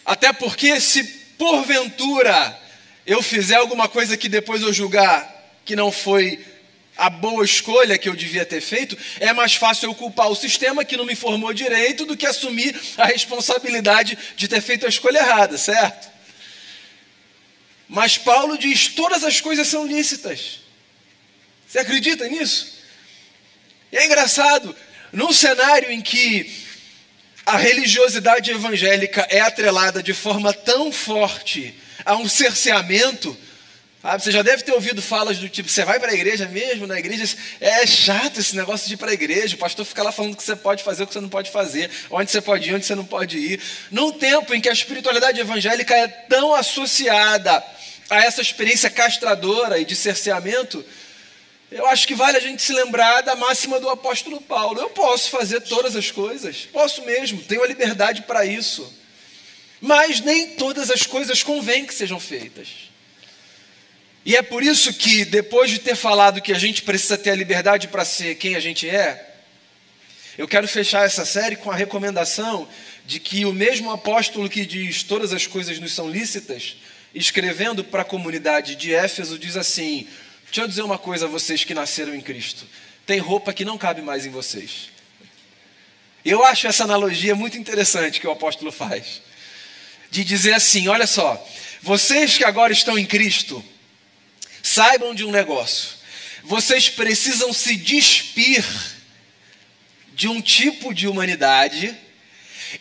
Até 0.05 0.31
porque 0.31 0.79
se 0.79 1.03
porventura 1.39 2.61
eu 3.07 3.23
fizer 3.23 3.55
alguma 3.55 3.89
coisa 3.89 4.15
que 4.15 4.29
depois 4.29 4.61
eu 4.61 4.75
julgar 4.75 5.27
que 5.65 5.75
não 5.75 5.91
foi 5.91 6.45
a 6.99 7.09
boa 7.09 7.43
escolha 7.47 7.97
que 7.97 8.11
eu 8.11 8.15
devia 8.15 8.45
ter 8.45 8.61
feito, 8.61 8.95
é 9.21 9.33
mais 9.33 9.55
fácil 9.55 9.89
eu 9.89 9.95
culpar 9.95 10.29
o 10.29 10.35
sistema 10.35 10.85
que 10.85 10.99
não 10.99 11.07
me 11.07 11.15
formou 11.17 11.51
direito 11.55 12.05
do 12.05 12.15
que 12.15 12.27
assumir 12.27 12.79
a 12.99 13.07
responsabilidade 13.07 14.19
de 14.37 14.49
ter 14.49 14.61
feito 14.61 14.85
a 14.85 14.91
escolha 14.91 15.17
errada, 15.17 15.57
certo? 15.57 16.11
Mas 17.89 18.19
Paulo 18.19 18.59
diz: 18.59 18.89
todas 18.89 19.25
as 19.25 19.41
coisas 19.41 19.67
são 19.67 19.87
lícitas. 19.87 20.61
Você 21.67 21.79
acredita 21.79 22.29
nisso? 22.29 22.77
E 23.91 23.97
é 23.97 24.05
engraçado, 24.05 24.77
num 25.13 25.33
cenário 25.33 25.91
em 25.91 26.01
que 26.01 26.51
a 27.49 27.57
religiosidade 27.57 28.51
evangélica 28.51 29.27
é 29.31 29.41
atrelada 29.41 30.03
de 30.03 30.13
forma 30.13 30.53
tão 30.53 30.93
forte 30.93 31.75
a 32.05 32.15
um 32.15 32.29
cerceamento, 32.29 33.35
sabe? 34.03 34.23
você 34.23 34.31
já 34.31 34.43
deve 34.43 34.63
ter 34.63 34.73
ouvido 34.73 35.01
falas 35.01 35.39
do 35.39 35.49
tipo: 35.49 35.69
você 35.69 35.83
vai 35.83 35.99
para 35.99 36.11
a 36.11 36.15
igreja 36.15 36.47
mesmo? 36.47 36.87
Na 36.87 36.99
igreja 36.99 37.37
é 37.59 37.87
chato 37.87 38.39
esse 38.39 38.55
negócio 38.55 38.87
de 38.87 38.95
ir 38.95 38.97
para 38.99 39.11
a 39.11 39.15
igreja, 39.15 39.57
o 39.57 39.59
pastor 39.59 39.87
fica 39.87 40.03
lá 40.03 40.13
falando 40.13 40.37
que 40.37 40.43
você 40.43 40.55
pode 40.55 40.85
fazer, 40.85 41.05
o 41.05 41.07
que 41.07 41.15
você 41.15 41.21
não 41.21 41.29
pode 41.31 41.51
fazer, 41.51 41.91
onde 42.11 42.31
você 42.31 42.41
pode 42.41 42.69
ir, 42.69 42.75
onde 42.75 42.85
você 42.85 42.95
não 42.95 43.05
pode 43.05 43.39
ir. 43.39 43.61
Num 43.91 44.13
tempo 44.13 44.55
em 44.55 44.61
que 44.61 44.69
a 44.69 44.73
espiritualidade 44.73 45.41
evangélica 45.41 45.95
é 45.95 46.07
tão 46.07 46.55
associada 46.55 47.65
a 48.11 48.25
essa 48.25 48.43
experiência 48.43 48.91
castradora 48.91 49.79
e 49.79 49.87
de 49.87 49.97
cerceamento, 49.97 50.85
eu 51.71 51.87
acho 51.87 52.07
que 52.07 52.15
vale 52.15 52.37
a 52.37 52.41
gente 52.41 52.63
se 52.63 52.73
lembrar 52.73 53.21
da 53.21 53.37
máxima 53.37 53.79
do 53.79 53.91
apóstolo 53.91 54.41
Paulo. 54.41 54.81
Eu 54.81 54.91
posso 54.91 55.31
fazer 55.31 55.61
todas 55.61 55.95
as 55.95 56.11
coisas, 56.11 56.67
posso 56.73 57.05
mesmo, 57.05 57.43
tenho 57.43 57.63
a 57.63 57.67
liberdade 57.67 58.23
para 58.23 58.45
isso. 58.45 58.91
Mas 59.81 60.21
nem 60.21 60.57
todas 60.57 60.91
as 60.91 61.05
coisas 61.05 61.43
convém 61.43 61.85
que 61.85 61.95
sejam 61.95 62.19
feitas. 62.19 62.69
E 64.25 64.35
é 64.35 64.43
por 64.43 64.63
isso 64.63 64.93
que, 64.95 65.25
depois 65.25 65.71
de 65.71 65.79
ter 65.79 65.95
falado 65.95 66.41
que 66.43 66.53
a 66.53 66.59
gente 66.59 66.83
precisa 66.83 67.17
ter 67.17 67.31
a 67.31 67.35
liberdade 67.35 67.89
para 67.89 68.05
ser 68.05 68.35
quem 68.35 68.57
a 68.57 68.61
gente 68.61 68.89
é, 68.89 69.29
eu 70.39 70.47
quero 70.47 70.69
fechar 70.69 71.05
essa 71.05 71.25
série 71.25 71.57
com 71.57 71.71
a 71.71 71.75
recomendação 71.75 72.69
de 73.05 73.19
que 73.19 73.45
o 73.45 73.53
mesmo 73.53 73.91
apóstolo 73.91 74.49
que 74.49 74.65
diz 74.65 75.03
todas 75.03 75.33
as 75.33 75.47
coisas 75.47 75.81
nos 75.81 75.93
são 75.93 76.09
lícitas, 76.09 76.77
escrevendo 77.13 77.83
para 77.83 78.03
a 78.03 78.05
comunidade 78.05 78.77
de 78.77 78.95
Éfeso, 78.95 79.37
diz 79.37 79.57
assim: 79.57 80.07
Deixa 80.49 80.63
eu 80.63 80.69
dizer 80.69 80.83
uma 80.83 80.99
coisa 80.99 81.27
a 81.27 81.29
vocês 81.29 81.63
que 81.63 81.75
nasceram 81.75 82.15
em 82.15 82.21
Cristo: 82.21 82.67
tem 83.07 83.19
roupa 83.19 83.53
que 83.53 83.65
não 83.65 83.79
cabe 83.79 84.03
mais 84.03 84.25
em 84.27 84.31
vocês. 84.31 84.91
Eu 86.25 86.45
acho 86.45 86.67
essa 86.67 86.85
analogia 86.85 87.35
muito 87.35 87.57
interessante 87.57 88.21
que 88.21 88.27
o 88.27 88.31
apóstolo 88.31 88.73
faz, 88.73 89.23
de 90.11 90.25
dizer 90.25 90.55
assim: 90.55 90.89
olha 90.89 91.07
só, 91.07 91.47
vocês 91.83 92.37
que 92.37 92.45
agora 92.45 92.73
estão 92.73 92.99
em 92.99 93.05
Cristo, 93.05 93.63
saibam 94.63 95.15
de 95.15 95.25
um 95.25 95.31
negócio, 95.31 95.91
vocês 96.45 96.89
precisam 96.89 97.53
se 97.53 97.77
despir 97.77 98.65
de 100.15 100.29
um 100.29 100.41
tipo 100.41 100.93
de 100.95 101.07
humanidade 101.07 101.95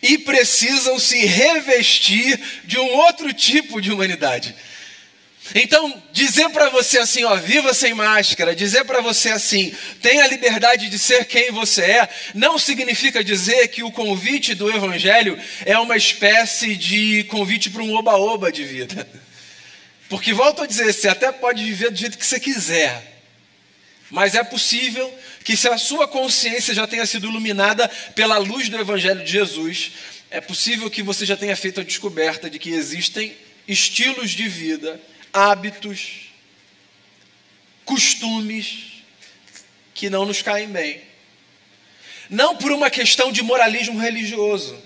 e 0.01 0.17
precisam 0.17 0.97
se 0.97 1.25
revestir 1.25 2.39
de 2.63 2.79
um 2.79 2.95
outro 2.95 3.31
tipo 3.33 3.81
de 3.81 3.91
humanidade. 3.91 4.55
Então, 5.55 6.01
dizer 6.11 6.49
para 6.49 6.69
você 6.69 6.99
assim, 6.99 7.23
ó, 7.23 7.35
viva 7.35 7.73
sem 7.73 7.93
máscara, 7.93 8.55
dizer 8.55 8.83
para 8.85 9.01
você 9.01 9.29
assim, 9.29 9.73
tenha 10.01 10.27
liberdade 10.27 10.89
de 10.89 10.99
ser 10.99 11.25
quem 11.25 11.51
você 11.51 11.81
é, 11.83 12.09
não 12.33 12.57
significa 12.57 13.23
dizer 13.23 13.67
que 13.69 13.83
o 13.83 13.91
convite 13.91 14.53
do 14.53 14.69
evangelho 14.69 15.39
é 15.65 15.77
uma 15.77 15.95
espécie 15.95 16.75
de 16.75 17.23
convite 17.25 17.69
para 17.69 17.83
um 17.83 17.93
oba-oba 17.93 18.51
de 18.51 18.63
vida. 18.63 19.07
Porque 20.09 20.33
volto 20.33 20.63
a 20.63 20.67
dizer, 20.67 20.93
você 20.93 21.07
até 21.07 21.31
pode 21.31 21.63
viver 21.63 21.91
do 21.91 21.97
jeito 21.97 22.17
que 22.17 22.25
você 22.25 22.39
quiser. 22.39 23.15
Mas 24.09 24.35
é 24.35 24.43
possível 24.43 25.13
que 25.43 25.57
se 25.57 25.67
a 25.67 25.77
sua 25.77 26.07
consciência 26.07 26.73
já 26.73 26.87
tenha 26.87 27.05
sido 27.05 27.27
iluminada 27.27 27.89
pela 28.15 28.37
luz 28.37 28.69
do 28.69 28.77
evangelho 28.77 29.23
de 29.23 29.31
Jesus, 29.31 29.91
é 30.29 30.39
possível 30.39 30.89
que 30.89 31.03
você 31.03 31.25
já 31.25 31.35
tenha 31.35 31.55
feito 31.55 31.81
a 31.81 31.83
descoberta 31.83 32.49
de 32.49 32.59
que 32.59 32.69
existem 32.69 33.35
estilos 33.67 34.31
de 34.31 34.47
vida 34.47 34.99
hábitos, 35.37 36.31
costumes 37.85 39.03
que 39.93 40.09
não 40.09 40.25
nos 40.25 40.41
caem 40.41 40.67
bem. 40.67 41.01
Não 42.27 42.55
por 42.55 42.71
uma 42.71 42.89
questão 42.89 43.31
de 43.31 43.43
moralismo 43.43 43.99
religioso, 43.99 44.77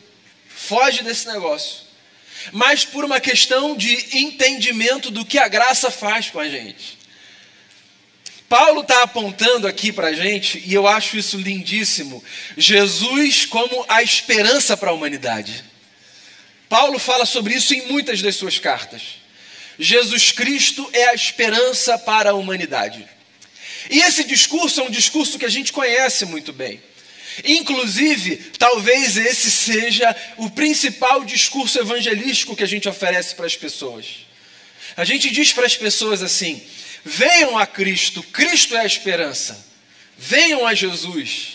foge 0.49 1.03
desse 1.03 1.25
negócio, 1.27 1.85
mas 2.51 2.83
por 2.83 3.05
uma 3.05 3.19
questão 3.19 3.75
de 3.77 4.17
entendimento 4.17 5.09
do 5.09 5.25
que 5.25 5.39
a 5.39 5.47
graça 5.47 5.89
faz 5.89 6.29
com 6.29 6.39
a 6.39 6.49
gente. 6.49 6.99
Paulo 8.49 8.81
está 8.81 9.03
apontando 9.03 9.65
aqui 9.65 9.93
para 9.93 10.07
a 10.07 10.13
gente, 10.13 10.61
e 10.65 10.73
eu 10.73 10.85
acho 10.85 11.17
isso 11.17 11.37
lindíssimo, 11.37 12.21
Jesus 12.57 13.45
como 13.45 13.85
a 13.87 14.03
esperança 14.03 14.75
para 14.75 14.89
a 14.89 14.93
humanidade. 14.93 15.63
Paulo 16.67 16.99
fala 16.99 17.25
sobre 17.25 17.53
isso 17.53 17.73
em 17.73 17.87
muitas 17.87 18.21
das 18.21 18.35
suas 18.35 18.59
cartas. 18.59 19.20
Jesus 19.81 20.31
Cristo 20.31 20.87
é 20.93 21.05
a 21.09 21.15
esperança 21.15 21.97
para 21.97 22.29
a 22.29 22.33
humanidade. 22.35 23.03
E 23.89 23.99
esse 23.99 24.23
discurso 24.23 24.79
é 24.79 24.83
um 24.83 24.91
discurso 24.91 25.39
que 25.39 25.45
a 25.45 25.49
gente 25.49 25.73
conhece 25.73 26.23
muito 26.23 26.53
bem. 26.53 26.79
Inclusive, 27.43 28.35
talvez 28.59 29.17
esse 29.17 29.49
seja 29.49 30.15
o 30.37 30.51
principal 30.51 31.25
discurso 31.25 31.79
evangelístico 31.79 32.55
que 32.55 32.63
a 32.63 32.67
gente 32.67 32.87
oferece 32.87 33.33
para 33.33 33.47
as 33.47 33.55
pessoas. 33.55 34.27
A 34.95 35.03
gente 35.03 35.31
diz 35.31 35.51
para 35.51 35.65
as 35.65 35.75
pessoas 35.75 36.21
assim: 36.21 36.61
venham 37.03 37.57
a 37.57 37.65
Cristo, 37.65 38.21
Cristo 38.21 38.75
é 38.75 38.81
a 38.81 38.85
esperança. 38.85 39.65
Venham 40.15 40.67
a 40.67 40.75
Jesus. 40.75 41.53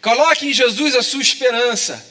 Coloque 0.00 0.46
em 0.46 0.54
Jesus 0.54 0.94
a 0.94 1.02
sua 1.02 1.20
esperança. 1.20 2.02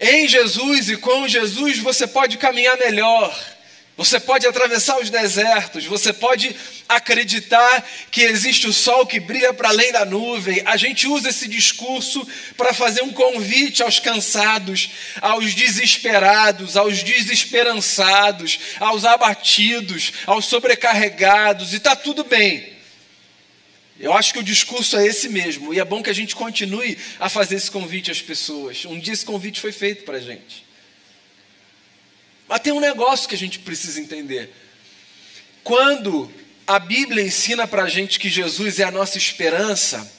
Em 0.00 0.28
Jesus 0.28 0.88
e 0.88 0.96
com 0.96 1.26
Jesus 1.26 1.80
você 1.80 2.06
pode 2.06 2.38
caminhar 2.38 2.78
melhor. 2.78 3.57
Você 3.98 4.20
pode 4.20 4.46
atravessar 4.46 5.00
os 5.00 5.10
desertos, 5.10 5.84
você 5.84 6.12
pode 6.12 6.54
acreditar 6.88 7.84
que 8.12 8.22
existe 8.22 8.68
o 8.68 8.72
sol 8.72 9.04
que 9.04 9.18
brilha 9.18 9.52
para 9.52 9.70
além 9.70 9.90
da 9.90 10.04
nuvem. 10.04 10.62
A 10.64 10.76
gente 10.76 11.08
usa 11.08 11.30
esse 11.30 11.48
discurso 11.48 12.24
para 12.56 12.72
fazer 12.72 13.02
um 13.02 13.12
convite 13.12 13.82
aos 13.82 13.98
cansados, 13.98 14.90
aos 15.20 15.52
desesperados, 15.52 16.76
aos 16.76 17.02
desesperançados, 17.02 18.60
aos 18.78 19.04
abatidos, 19.04 20.12
aos 20.26 20.44
sobrecarregados, 20.44 21.72
e 21.72 21.78
está 21.78 21.96
tudo 21.96 22.22
bem. 22.22 22.74
Eu 23.98 24.12
acho 24.12 24.32
que 24.32 24.38
o 24.38 24.44
discurso 24.44 24.96
é 24.96 25.08
esse 25.08 25.28
mesmo, 25.28 25.74
e 25.74 25.80
é 25.80 25.84
bom 25.84 26.04
que 26.04 26.10
a 26.10 26.14
gente 26.14 26.36
continue 26.36 26.96
a 27.18 27.28
fazer 27.28 27.56
esse 27.56 27.68
convite 27.68 28.12
às 28.12 28.22
pessoas. 28.22 28.84
Um 28.84 29.00
dia 29.00 29.12
esse 29.12 29.24
convite 29.24 29.60
foi 29.60 29.72
feito 29.72 30.04
para 30.04 30.18
a 30.18 30.20
gente. 30.20 30.67
Mas 32.48 32.60
tem 32.60 32.72
um 32.72 32.80
negócio 32.80 33.28
que 33.28 33.34
a 33.34 33.38
gente 33.38 33.58
precisa 33.58 34.00
entender. 34.00 34.52
Quando 35.62 36.32
a 36.66 36.78
Bíblia 36.78 37.22
ensina 37.22 37.66
para 37.66 37.84
a 37.84 37.88
gente 37.88 38.18
que 38.18 38.28
Jesus 38.28 38.78
é 38.78 38.84
a 38.84 38.90
nossa 38.90 39.18
esperança, 39.18 40.10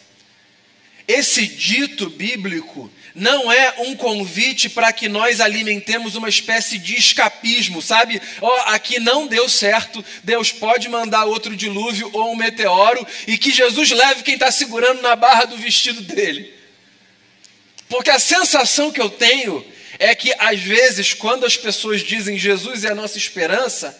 esse 1.07 1.47
dito 1.47 2.07
bíblico 2.07 2.91
não 3.15 3.51
é 3.51 3.73
um 3.79 3.95
convite 3.95 4.69
para 4.69 4.93
que 4.93 5.09
nós 5.09 5.41
alimentemos 5.41 6.13
uma 6.15 6.29
espécie 6.29 6.77
de 6.77 6.95
escapismo, 6.95 7.81
sabe? 7.81 8.21
Oh, 8.39 8.61
aqui 8.67 8.99
não 8.99 9.25
deu 9.25 9.49
certo, 9.49 10.05
Deus 10.23 10.51
pode 10.51 10.87
mandar 10.87 11.25
outro 11.25 11.55
dilúvio 11.55 12.11
ou 12.13 12.31
um 12.31 12.35
meteoro 12.35 13.05
e 13.27 13.39
que 13.39 13.51
Jesus 13.51 13.89
leve 13.89 14.21
quem 14.21 14.35
está 14.35 14.51
segurando 14.51 15.01
na 15.01 15.15
barra 15.15 15.45
do 15.45 15.57
vestido 15.57 16.01
dele. 16.01 16.53
Porque 17.89 18.11
a 18.11 18.19
sensação 18.19 18.91
que 18.91 19.01
eu 19.01 19.09
tenho 19.09 19.65
é 19.99 20.15
que 20.15 20.33
às 20.39 20.61
vezes, 20.61 21.13
quando 21.13 21.45
as 21.45 21.57
pessoas 21.57 22.01
dizem 22.01 22.37
Jesus 22.37 22.85
é 22.85 22.89
a 22.89 22.95
nossa 22.95 23.17
esperança, 23.17 23.95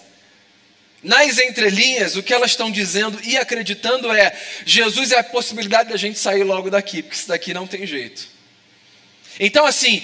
nas 1.03 1.37
entrelinhas, 1.37 2.15
o 2.15 2.23
que 2.23 2.33
elas 2.33 2.51
estão 2.51 2.71
dizendo 2.71 3.19
e 3.23 3.37
acreditando 3.37 4.11
é: 4.11 4.35
Jesus 4.65 5.11
é 5.11 5.19
a 5.19 5.23
possibilidade 5.23 5.89
da 5.89 5.97
gente 5.97 6.17
sair 6.17 6.43
logo 6.43 6.69
daqui, 6.69 7.03
porque 7.03 7.17
isso 7.17 7.27
daqui 7.27 7.53
não 7.53 7.67
tem 7.67 7.85
jeito. 7.85 8.27
Então, 9.39 9.65
assim, 9.65 10.03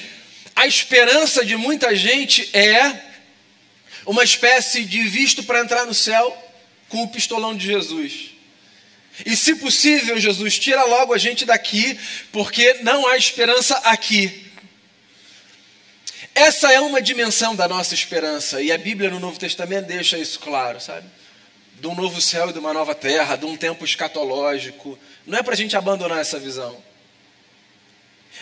a 0.56 0.68
esperança 0.68 1.46
de 1.46 1.56
muita 1.56 1.96
gente 1.96 2.50
é 2.54 3.02
uma 4.06 4.24
espécie 4.24 4.84
de 4.84 5.04
visto 5.04 5.44
para 5.44 5.60
entrar 5.60 5.86
no 5.86 5.94
céu 5.94 6.36
com 6.88 7.04
o 7.04 7.08
pistolão 7.08 7.56
de 7.56 7.66
Jesus. 7.66 8.32
E 9.26 9.36
se 9.36 9.56
possível, 9.56 10.20
Jesus, 10.20 10.60
tira 10.60 10.84
logo 10.84 11.14
a 11.14 11.18
gente 11.18 11.46
daqui, 11.46 11.98
porque 12.32 12.76
não 12.82 13.08
há 13.08 13.18
esperança 13.18 13.76
aqui. 13.86 14.46
Essa 16.36 16.70
é 16.70 16.82
uma 16.82 17.02
dimensão 17.02 17.56
da 17.56 17.66
nossa 17.66 17.94
esperança, 17.94 18.62
e 18.62 18.70
a 18.70 18.78
Bíblia 18.78 19.10
no 19.10 19.22
Novo 19.22 19.40
Testamento 19.40 19.86
deixa 19.86 20.18
isso 20.18 20.38
claro, 20.38 20.82
sabe? 20.82 21.08
De 21.80 21.88
um 21.88 21.96
novo 21.96 22.20
céu 22.20 22.50
e 22.50 22.54
de 22.54 22.60
uma 22.60 22.74
nova 22.74 22.94
terra, 22.94 23.38
de 23.38 23.46
um 23.46 23.56
tempo 23.56 23.86
escatológico. 23.86 25.00
Não 25.26 25.38
é 25.38 25.42
para 25.42 25.54
a 25.54 25.58
gente 25.58 25.78
abandonar 25.78 26.20
essa 26.20 26.38
visão. 26.38 26.78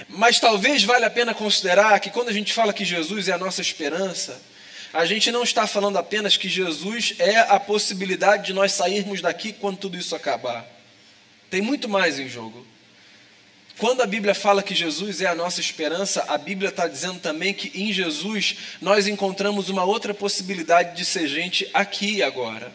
Mas 0.09 0.39
talvez 0.39 0.83
valha 0.83 1.05
a 1.05 1.11
pena 1.11 1.35
considerar 1.35 1.99
que 1.99 2.09
quando 2.09 2.29
a 2.29 2.33
gente 2.33 2.51
fala 2.51 2.73
que 2.73 2.83
Jesus 2.83 3.27
é 3.27 3.33
a 3.33 3.37
nossa 3.37 3.61
esperança, 3.61 4.41
a 4.91 5.05
gente 5.05 5.31
não 5.31 5.43
está 5.43 5.67
falando 5.67 5.97
apenas 5.97 6.35
que 6.35 6.49
Jesus 6.49 7.13
é 7.19 7.41
a 7.41 7.59
possibilidade 7.59 8.47
de 8.47 8.53
nós 8.53 8.71
sairmos 8.71 9.21
daqui 9.21 9.53
quando 9.53 9.77
tudo 9.77 9.95
isso 9.95 10.15
acabar. 10.15 10.65
Tem 11.47 11.61
muito 11.61 11.87
mais 11.87 12.17
em 12.17 12.27
jogo. 12.27 12.65
Quando 13.77 14.01
a 14.01 14.05
Bíblia 14.05 14.35
fala 14.35 14.61
que 14.61 14.75
Jesus 14.75 15.21
é 15.21 15.25
a 15.25 15.35
nossa 15.35 15.59
esperança, 15.59 16.23
a 16.27 16.37
Bíblia 16.37 16.69
está 16.69 16.87
dizendo 16.87 17.19
também 17.19 17.53
que 17.53 17.71
em 17.73 17.91
Jesus 17.91 18.55
nós 18.79 19.07
encontramos 19.07 19.69
uma 19.69 19.83
outra 19.83 20.13
possibilidade 20.13 20.95
de 20.95 21.03
ser 21.03 21.27
gente 21.27 21.69
aqui 21.73 22.15
e 22.15 22.23
agora. 22.23 22.71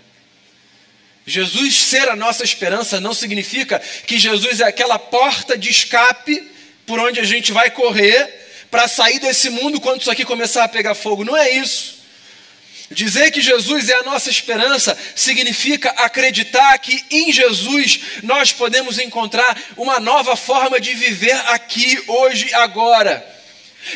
Jesus 1.24 1.78
ser 1.82 2.08
a 2.08 2.16
nossa 2.16 2.42
esperança 2.42 3.00
não 3.00 3.14
significa 3.14 3.78
que 4.06 4.18
Jesus 4.18 4.60
é 4.60 4.64
aquela 4.64 4.98
porta 4.98 5.56
de 5.56 5.70
escape 5.70 6.50
por 6.86 6.98
onde 6.98 7.20
a 7.20 7.24
gente 7.24 7.52
vai 7.52 7.70
correr 7.70 8.46
para 8.70 8.88
sair 8.88 9.18
desse 9.18 9.50
mundo 9.50 9.80
quando 9.80 10.00
isso 10.00 10.10
aqui 10.10 10.24
começar 10.24 10.64
a 10.64 10.68
pegar 10.68 10.94
fogo. 10.94 11.24
Não 11.24 11.36
é 11.36 11.50
isso. 11.50 11.97
Dizer 12.90 13.30
que 13.30 13.42
Jesus 13.42 13.90
é 13.90 13.94
a 13.94 14.02
nossa 14.02 14.30
esperança 14.30 14.96
significa 15.14 15.90
acreditar 15.90 16.78
que 16.78 17.04
em 17.10 17.30
Jesus 17.30 18.00
nós 18.22 18.50
podemos 18.50 18.98
encontrar 18.98 19.60
uma 19.76 20.00
nova 20.00 20.34
forma 20.36 20.80
de 20.80 20.94
viver 20.94 21.36
aqui, 21.48 22.02
hoje, 22.06 22.52
agora. 22.54 23.24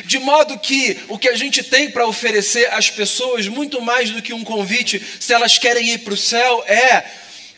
De 0.05 0.19
modo 0.19 0.59
que 0.59 0.99
o 1.09 1.19
que 1.19 1.29
a 1.29 1.37
gente 1.37 1.63
tem 1.63 1.91
para 1.91 2.07
oferecer 2.07 2.71
às 2.73 2.91
pessoas, 2.91 3.49
muito 3.49 3.81
mais 3.81 4.11
do 4.11 4.21
que 4.21 4.35
um 4.35 4.45
convite, 4.45 5.03
se 5.19 5.33
elas 5.33 5.57
querem 5.57 5.89
ir 5.91 5.99
para 5.99 6.15
o 6.15 6.17
céu, 6.17 6.63
é 6.67 7.05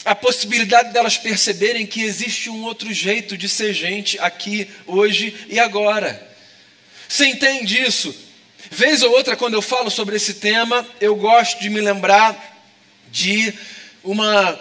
a 0.05 0.15
possibilidade 0.15 0.93
delas 0.93 1.17
perceberem 1.17 1.87
que 1.87 2.03
existe 2.03 2.49
um 2.49 2.63
outro 2.63 2.93
jeito 2.93 3.37
de 3.37 3.49
ser 3.49 3.73
gente 3.73 4.19
aqui, 4.21 4.69
hoje 4.87 5.35
e 5.49 5.59
agora. 5.59 6.31
Você 7.09 7.27
entende 7.27 7.81
isso? 7.83 8.15
Vez 8.77 9.03
ou 9.03 9.13
outra, 9.13 9.37
quando 9.37 9.55
eu 9.55 9.63
falo 9.63 9.89
sobre 9.89 10.17
esse 10.17 10.35
tema, 10.35 10.85
eu 11.01 11.15
gosto 11.15 11.61
de 11.61 11.71
me 11.71 11.81
lembrar 11.81 12.61
de 13.09 13.55
uma 14.03 14.59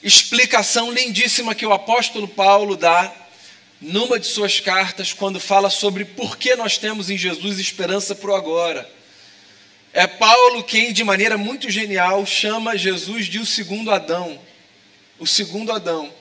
explicação 0.00 0.92
lindíssima 0.92 1.52
que 1.52 1.66
o 1.66 1.72
apóstolo 1.72 2.28
Paulo 2.28 2.76
dá 2.76 3.12
numa 3.80 4.20
de 4.20 4.28
suas 4.28 4.60
cartas, 4.60 5.12
quando 5.12 5.40
fala 5.40 5.70
sobre 5.70 6.04
por 6.04 6.36
que 6.36 6.54
nós 6.54 6.78
temos 6.78 7.10
em 7.10 7.18
Jesus 7.18 7.58
esperança 7.58 8.14
para 8.14 8.30
o 8.30 8.36
agora. 8.36 8.88
É 9.92 10.06
Paulo 10.06 10.62
quem, 10.62 10.92
de 10.92 11.02
maneira 11.02 11.36
muito 11.36 11.68
genial, 11.68 12.24
chama 12.24 12.78
Jesus 12.78 13.26
de 13.26 13.40
o 13.40 13.44
segundo 13.44 13.90
Adão. 13.90 14.38
O 15.18 15.26
segundo 15.26 15.72
Adão. 15.72 16.14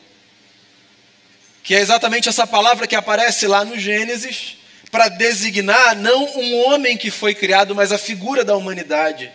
Que 1.61 1.75
é 1.75 1.79
exatamente 1.81 2.27
essa 2.27 2.47
palavra 2.47 2.87
que 2.87 2.95
aparece 2.95 3.45
lá 3.45 3.63
no 3.63 3.77
Gênesis, 3.77 4.57
para 4.95 5.09
designar 5.09 5.93
não 5.93 6.23
um 6.23 6.63
homem 6.67 6.95
que 6.95 7.11
foi 7.11 7.35
criado, 7.35 7.75
mas 7.75 7.91
a 7.91 7.97
figura 7.97 8.45
da 8.45 8.55
humanidade. 8.55 9.29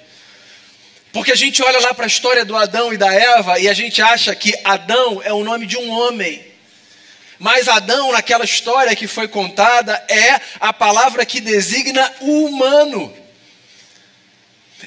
Porque 1.13 1.33
a 1.33 1.37
gente 1.37 1.63
olha 1.63 1.79
lá 1.81 1.93
para 1.93 2.07
a 2.07 2.09
história 2.09 2.47
do 2.47 2.57
Adão 2.57 2.95
e 2.95 2.97
da 2.97 3.13
Eva 3.13 3.59
e 3.59 3.69
a 3.69 3.75
gente 3.75 4.01
acha 4.01 4.35
que 4.35 4.59
Adão 4.65 5.21
é 5.23 5.35
o 5.35 5.45
nome 5.45 5.67
de 5.67 5.77
um 5.77 5.91
homem. 5.91 6.43
Mas 7.39 7.69
Adão, 7.69 8.11
naquela 8.11 8.47
história 8.47 8.97
que 8.97 9.07
foi 9.07 9.29
contada, 9.29 10.03
é 10.09 10.41
a 10.59 10.73
palavra 10.73 11.27
que 11.27 11.41
designa 11.43 12.11
o 12.21 12.47
humano. 12.47 13.15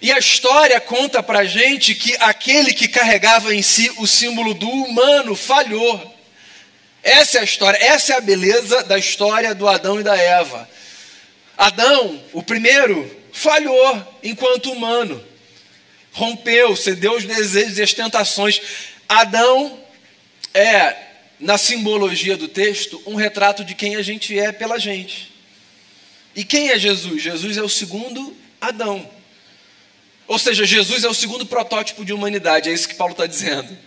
E 0.01 0.11
a 0.11 0.17
história 0.17 0.81
conta 0.81 1.21
para 1.21 1.45
gente 1.45 1.93
que 1.93 2.15
aquele 2.19 2.73
que 2.73 2.87
carregava 2.87 3.53
em 3.53 3.61
si 3.61 3.91
o 3.99 4.07
símbolo 4.07 4.55
do 4.55 4.67
humano 4.67 5.35
falhou. 5.35 6.12
Essa 7.03 7.39
é 7.39 7.41
a 7.41 7.43
história, 7.43 7.77
essa 7.77 8.13
é 8.13 8.17
a 8.17 8.21
beleza 8.21 8.81
da 8.83 8.97
história 8.97 9.53
do 9.53 9.67
Adão 9.67 9.99
e 9.99 10.03
da 10.03 10.15
Eva. 10.15 10.69
Adão, 11.57 12.23
o 12.31 12.41
primeiro, 12.41 13.09
falhou 13.33 14.19
enquanto 14.23 14.71
humano. 14.71 15.21
Rompeu, 16.13 16.75
cedeu 16.77 17.17
os 17.17 17.25
desejos 17.25 17.77
e 17.77 17.83
as 17.83 17.93
tentações. 17.93 18.61
Adão 19.09 19.79
é, 20.53 20.95
na 21.39 21.57
simbologia 21.57 22.37
do 22.37 22.47
texto, 22.47 23.01
um 23.05 23.15
retrato 23.15 23.65
de 23.65 23.75
quem 23.75 23.97
a 23.97 24.01
gente 24.01 24.37
é 24.39 24.51
pela 24.51 24.79
gente. 24.79 25.33
E 26.33 26.45
quem 26.45 26.69
é 26.69 26.79
Jesus? 26.79 27.21
Jesus 27.21 27.57
é 27.57 27.61
o 27.61 27.69
segundo 27.69 28.35
Adão. 28.61 29.09
Ou 30.25 30.39
seja, 30.39 30.65
Jesus 30.65 31.03
é 31.03 31.09
o 31.09 31.13
segundo 31.13 31.45
protótipo 31.45 32.05
de 32.05 32.13
humanidade, 32.13 32.69
é 32.69 32.73
isso 32.73 32.87
que 32.87 32.95
Paulo 32.95 33.11
está 33.11 33.25
dizendo. 33.25 33.77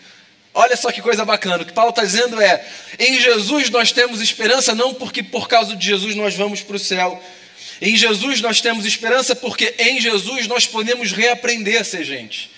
Olha 0.58 0.74
só 0.74 0.90
que 0.90 1.02
coisa 1.02 1.22
bacana. 1.22 1.62
O 1.62 1.66
que 1.66 1.72
Paulo 1.74 1.90
está 1.90 2.02
dizendo 2.02 2.40
é: 2.40 2.66
em 2.98 3.20
Jesus 3.20 3.68
nós 3.68 3.92
temos 3.92 4.22
esperança, 4.22 4.74
não 4.74 4.94
porque 4.94 5.22
por 5.22 5.46
causa 5.46 5.76
de 5.76 5.86
Jesus 5.86 6.16
nós 6.16 6.34
vamos 6.34 6.62
para 6.62 6.76
o 6.76 6.78
céu. 6.78 7.22
Em 7.78 7.94
Jesus 7.94 8.40
nós 8.40 8.62
temos 8.62 8.86
esperança 8.86 9.36
porque 9.36 9.74
em 9.78 10.00
Jesus 10.00 10.46
nós 10.46 10.66
podemos 10.66 11.12
reaprender 11.12 11.78
a 11.78 11.84
ser 11.84 12.04
gente. 12.04 12.50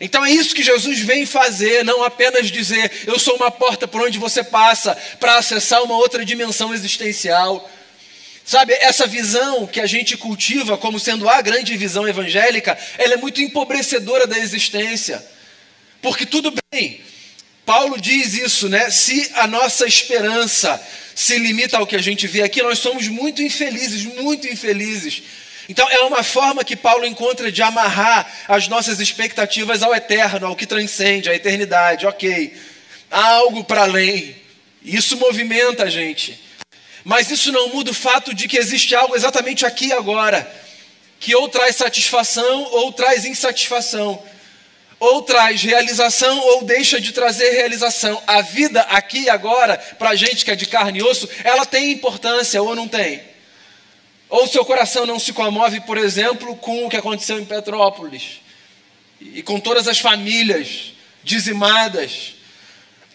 Então 0.00 0.24
é 0.24 0.32
isso 0.32 0.52
que 0.52 0.64
Jesus 0.64 0.98
vem 0.98 1.24
fazer, 1.24 1.84
não 1.84 2.02
apenas 2.02 2.50
dizer 2.50 2.90
eu 3.06 3.20
sou 3.20 3.36
uma 3.36 3.52
porta 3.52 3.86
por 3.86 4.02
onde 4.02 4.18
você 4.18 4.42
passa 4.42 4.96
para 5.20 5.36
acessar 5.36 5.80
uma 5.84 5.94
outra 5.94 6.24
dimensão 6.24 6.74
existencial. 6.74 7.70
Sabe, 8.44 8.72
essa 8.80 9.06
visão 9.06 9.64
que 9.64 9.80
a 9.80 9.86
gente 9.86 10.16
cultiva 10.16 10.76
como 10.76 10.98
sendo 10.98 11.28
a 11.28 11.40
grande 11.40 11.76
visão 11.76 12.08
evangélica, 12.08 12.76
ela 12.96 13.14
é 13.14 13.16
muito 13.16 13.40
empobrecedora 13.40 14.26
da 14.26 14.38
existência. 14.38 15.24
Porque 16.00 16.24
tudo 16.24 16.52
bem, 16.72 17.00
Paulo 17.68 18.00
diz 18.00 18.32
isso, 18.32 18.66
né? 18.66 18.88
Se 18.88 19.30
a 19.34 19.46
nossa 19.46 19.84
esperança 19.84 20.82
se 21.14 21.36
limita 21.36 21.76
ao 21.76 21.86
que 21.86 21.96
a 21.96 22.00
gente 22.00 22.26
vê 22.26 22.40
aqui, 22.40 22.62
nós 22.62 22.78
somos 22.78 23.08
muito 23.08 23.42
infelizes, 23.42 24.06
muito 24.06 24.48
infelizes. 24.48 25.22
Então, 25.68 25.86
é 25.90 26.00
uma 26.00 26.22
forma 26.22 26.64
que 26.64 26.74
Paulo 26.74 27.04
encontra 27.04 27.52
de 27.52 27.60
amarrar 27.60 28.26
as 28.48 28.68
nossas 28.68 29.00
expectativas 29.00 29.82
ao 29.82 29.94
eterno, 29.94 30.46
ao 30.46 30.56
que 30.56 30.64
transcende, 30.64 31.28
à 31.28 31.34
eternidade. 31.34 32.06
Ok, 32.06 32.56
há 33.10 33.32
algo 33.32 33.62
para 33.62 33.82
além. 33.82 34.34
Isso 34.82 35.18
movimenta 35.18 35.82
a 35.82 35.90
gente. 35.90 36.42
Mas 37.04 37.30
isso 37.30 37.52
não 37.52 37.68
muda 37.68 37.90
o 37.90 37.94
fato 37.94 38.32
de 38.32 38.48
que 38.48 38.56
existe 38.56 38.94
algo 38.94 39.14
exatamente 39.14 39.66
aqui 39.66 39.92
agora, 39.92 40.50
que 41.20 41.36
ou 41.36 41.50
traz 41.50 41.76
satisfação 41.76 42.62
ou 42.72 42.92
traz 42.92 43.26
insatisfação 43.26 44.24
ou 45.00 45.22
traz 45.22 45.62
realização 45.62 46.38
ou 46.38 46.64
deixa 46.64 47.00
de 47.00 47.12
trazer 47.12 47.50
realização. 47.50 48.20
A 48.26 48.42
vida 48.42 48.82
aqui 48.82 49.22
e 49.22 49.30
agora, 49.30 49.78
para 49.98 50.10
a 50.10 50.16
gente 50.16 50.44
que 50.44 50.50
é 50.50 50.56
de 50.56 50.66
carne 50.66 50.98
e 50.98 51.02
osso, 51.02 51.28
ela 51.44 51.64
tem 51.64 51.92
importância 51.92 52.62
ou 52.62 52.74
não 52.74 52.88
tem? 52.88 53.22
Ou 54.28 54.46
seu 54.46 54.64
coração 54.64 55.06
não 55.06 55.18
se 55.18 55.32
comove, 55.32 55.80
por 55.80 55.96
exemplo, 55.96 56.54
com 56.56 56.84
o 56.84 56.90
que 56.90 56.96
aconteceu 56.96 57.38
em 57.38 57.44
Petrópolis 57.44 58.40
e 59.20 59.42
com 59.42 59.58
todas 59.58 59.88
as 59.88 59.98
famílias 59.98 60.92
dizimadas? 61.22 62.34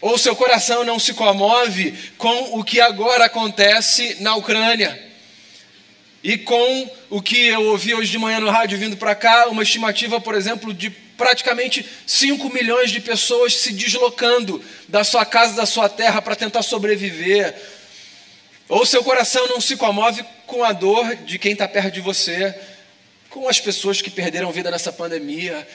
Ou 0.02 0.18
seu 0.18 0.36
coração 0.36 0.84
não 0.84 1.00
se 1.00 1.14
comove 1.14 1.94
com 2.18 2.60
o 2.60 2.64
que 2.64 2.82
agora 2.82 3.26
acontece 3.26 4.18
na 4.20 4.36
Ucrânia? 4.36 5.12
E 6.24 6.38
com 6.38 6.90
o 7.10 7.22
que 7.22 7.48
eu 7.48 7.64
ouvi 7.68 7.94
hoje 7.94 8.12
de 8.12 8.18
manhã 8.18 8.40
no 8.40 8.50
rádio 8.50 8.78
vindo 8.78 8.98
para 8.98 9.14
cá, 9.14 9.48
uma 9.50 9.64
estimativa, 9.64 10.20
por 10.20 10.36
exemplo, 10.36 10.74
de 10.74 10.90
praticamente 11.18 11.86
5 12.06 12.50
milhões 12.50 12.92
de 12.92 13.00
pessoas 13.00 13.56
se 13.56 13.72
deslocando 13.74 14.64
da 14.88 15.04
sua 15.04 15.26
casa, 15.26 15.56
da 15.56 15.66
sua 15.66 15.90
terra 15.90 16.22
para 16.22 16.36
tentar 16.36 16.64
sobreviver. 16.64 17.56
Ou 18.68 18.86
seu 18.86 19.04
coração 19.04 19.48
não 19.48 19.62
se 19.62 19.76
comove 19.76 20.24
com 20.46 20.64
a 20.64 20.72
dor 20.72 21.16
de 21.18 21.38
quem 21.38 21.54
está 21.54 21.68
perto 21.68 21.92
de 21.92 22.02
você, 22.02 22.56
com 23.30 23.48
as 23.48 23.60
pessoas 23.60 24.02
que 24.02 24.10
perderam 24.10 24.52
vida 24.52 24.72
nessa 24.72 24.92
pandemia, 24.92 25.68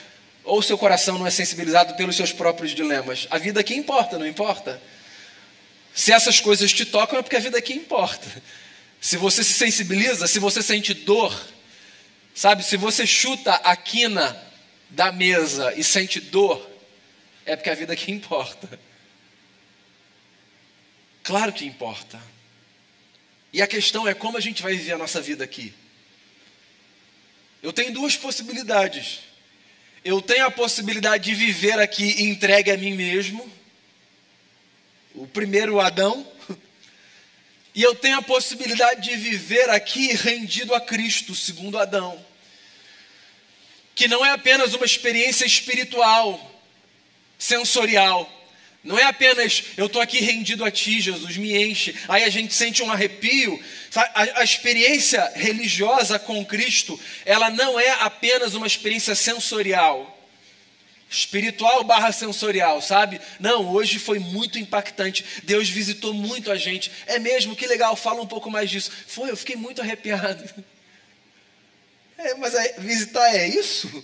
ou 0.43 0.61
seu 0.61 0.77
coração 0.77 1.17
não 1.17 1.27
é 1.27 1.31
sensibilizado 1.31 1.95
pelos 1.95 2.15
seus 2.15 2.31
próprios 2.31 2.71
dilemas. 2.71 3.27
A 3.29 3.37
vida 3.37 3.59
aqui 3.59 3.75
importa, 3.75 4.17
não 4.17 4.25
importa? 4.25 4.81
Se 5.93 6.11
essas 6.11 6.39
coisas 6.39 6.71
te 6.71 6.85
tocam, 6.85 7.19
é 7.19 7.21
porque 7.21 7.35
a 7.35 7.41
vida 7.41 7.57
aqui 7.57 7.73
importa. 7.73 8.27
Se 9.01 9.17
você 9.17 9.43
se 9.43 9.53
sensibiliza, 9.53 10.27
se 10.27 10.39
você 10.39 10.61
sente 10.61 10.93
dor, 10.93 11.37
sabe, 12.33 12.63
se 12.63 12.77
você 12.77 13.05
chuta 13.05 13.53
a 13.55 13.75
quina 13.75 14.48
da 14.89 15.11
mesa 15.11 15.73
e 15.75 15.83
sente 15.83 16.19
dor, 16.19 16.67
é 17.45 17.55
porque 17.55 17.69
a 17.69 17.75
vida 17.75 17.93
aqui 17.93 18.11
importa. 18.11 18.79
Claro 21.23 21.53
que 21.53 21.65
importa. 21.65 22.19
E 23.51 23.61
a 23.61 23.67
questão 23.67 24.07
é 24.07 24.13
como 24.13 24.37
a 24.37 24.41
gente 24.41 24.61
vai 24.61 24.75
viver 24.75 24.93
a 24.93 24.97
nossa 24.97 25.21
vida 25.21 25.43
aqui. 25.43 25.73
Eu 27.61 27.73
tenho 27.73 27.91
duas 27.91 28.15
possibilidades. 28.15 29.19
Eu 30.03 30.21
tenho 30.21 30.45
a 30.45 30.51
possibilidade 30.51 31.25
de 31.25 31.35
viver 31.35 31.77
aqui 31.79 32.23
entregue 32.23 32.71
a 32.71 32.77
mim 32.77 32.93
mesmo. 32.93 33.51
O 35.13 35.27
primeiro 35.27 35.79
Adão, 35.79 36.25
e 37.75 37.83
eu 37.83 37.95
tenho 37.95 38.17
a 38.17 38.21
possibilidade 38.21 39.09
de 39.09 39.15
viver 39.15 39.69
aqui 39.69 40.13
rendido 40.13 40.73
a 40.73 40.79
Cristo, 40.79 41.35
segundo 41.35 41.77
Adão. 41.77 42.23
Que 43.99 44.07
não 44.07 44.25
é 44.25 44.31
apenas 44.31 44.73
uma 44.73 44.85
experiência 44.85 45.45
espiritual, 45.45 46.39
sensorial, 47.37 48.33
Não 48.81 48.97
é 48.97 49.03
apenas 49.03 49.61
eu 49.75 49.87
estou 49.87 50.01
aqui 50.01 50.21
rendido 50.21 50.63
a 50.63 50.71
ti, 50.71 51.01
Jesus, 51.01 51.35
me 51.35 51.53
enche. 51.53 51.93
Aí 52.07 52.23
a 52.23 52.29
gente 52.29 52.53
sente 52.53 52.81
um 52.81 52.89
arrepio. 52.89 53.61
A, 53.93 54.39
a, 54.39 54.43
experiência 54.45 55.29
religiosa 55.35 56.17
com 56.17 56.45
Cristo, 56.45 56.97
ela 57.25 57.49
não 57.49 57.77
é 57.77 57.89
apenas 57.99 58.53
uma 58.53 58.65
experiência 58.65 59.15
sensorial. 59.15 60.17
Espiritual 61.09 61.83
barra 61.83 62.13
sensorial, 62.13 62.81
sabe? 62.81 63.19
Não, 63.37 63.69
hoje 63.69 63.99
foi 63.99 64.17
muito 64.17 64.57
impactante. 64.57 65.25
Deus 65.43 65.67
visitou 65.67 66.13
muito 66.13 66.49
a 66.49 66.55
gente. 66.55 66.89
É 67.05 67.19
mesmo, 67.19 67.53
que 67.53 67.67
legal, 67.67 67.97
fala 67.97 68.21
um 68.21 68.27
pouco 68.27 68.49
mais 68.49 68.69
disso. 68.69 68.91
Foi, 69.07 69.29
eu 69.29 69.35
fiquei 69.35 69.57
muito 69.57 69.81
arrepiado. 69.81 70.49
É, 72.19 72.35
mas 72.35 72.53
é, 72.53 72.75
visitar 72.79 73.33
é 73.33 73.47
isso? 73.47 74.03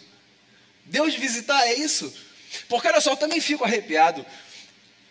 Deus 0.86 1.13
visitar 1.15 1.67
é 1.67 1.73
isso? 1.73 2.13
Porque 2.69 2.88
olha 2.88 3.01
só, 3.01 3.12
eu 3.12 3.17
também 3.17 3.41
fico 3.41 3.65
arrepiado 3.65 4.25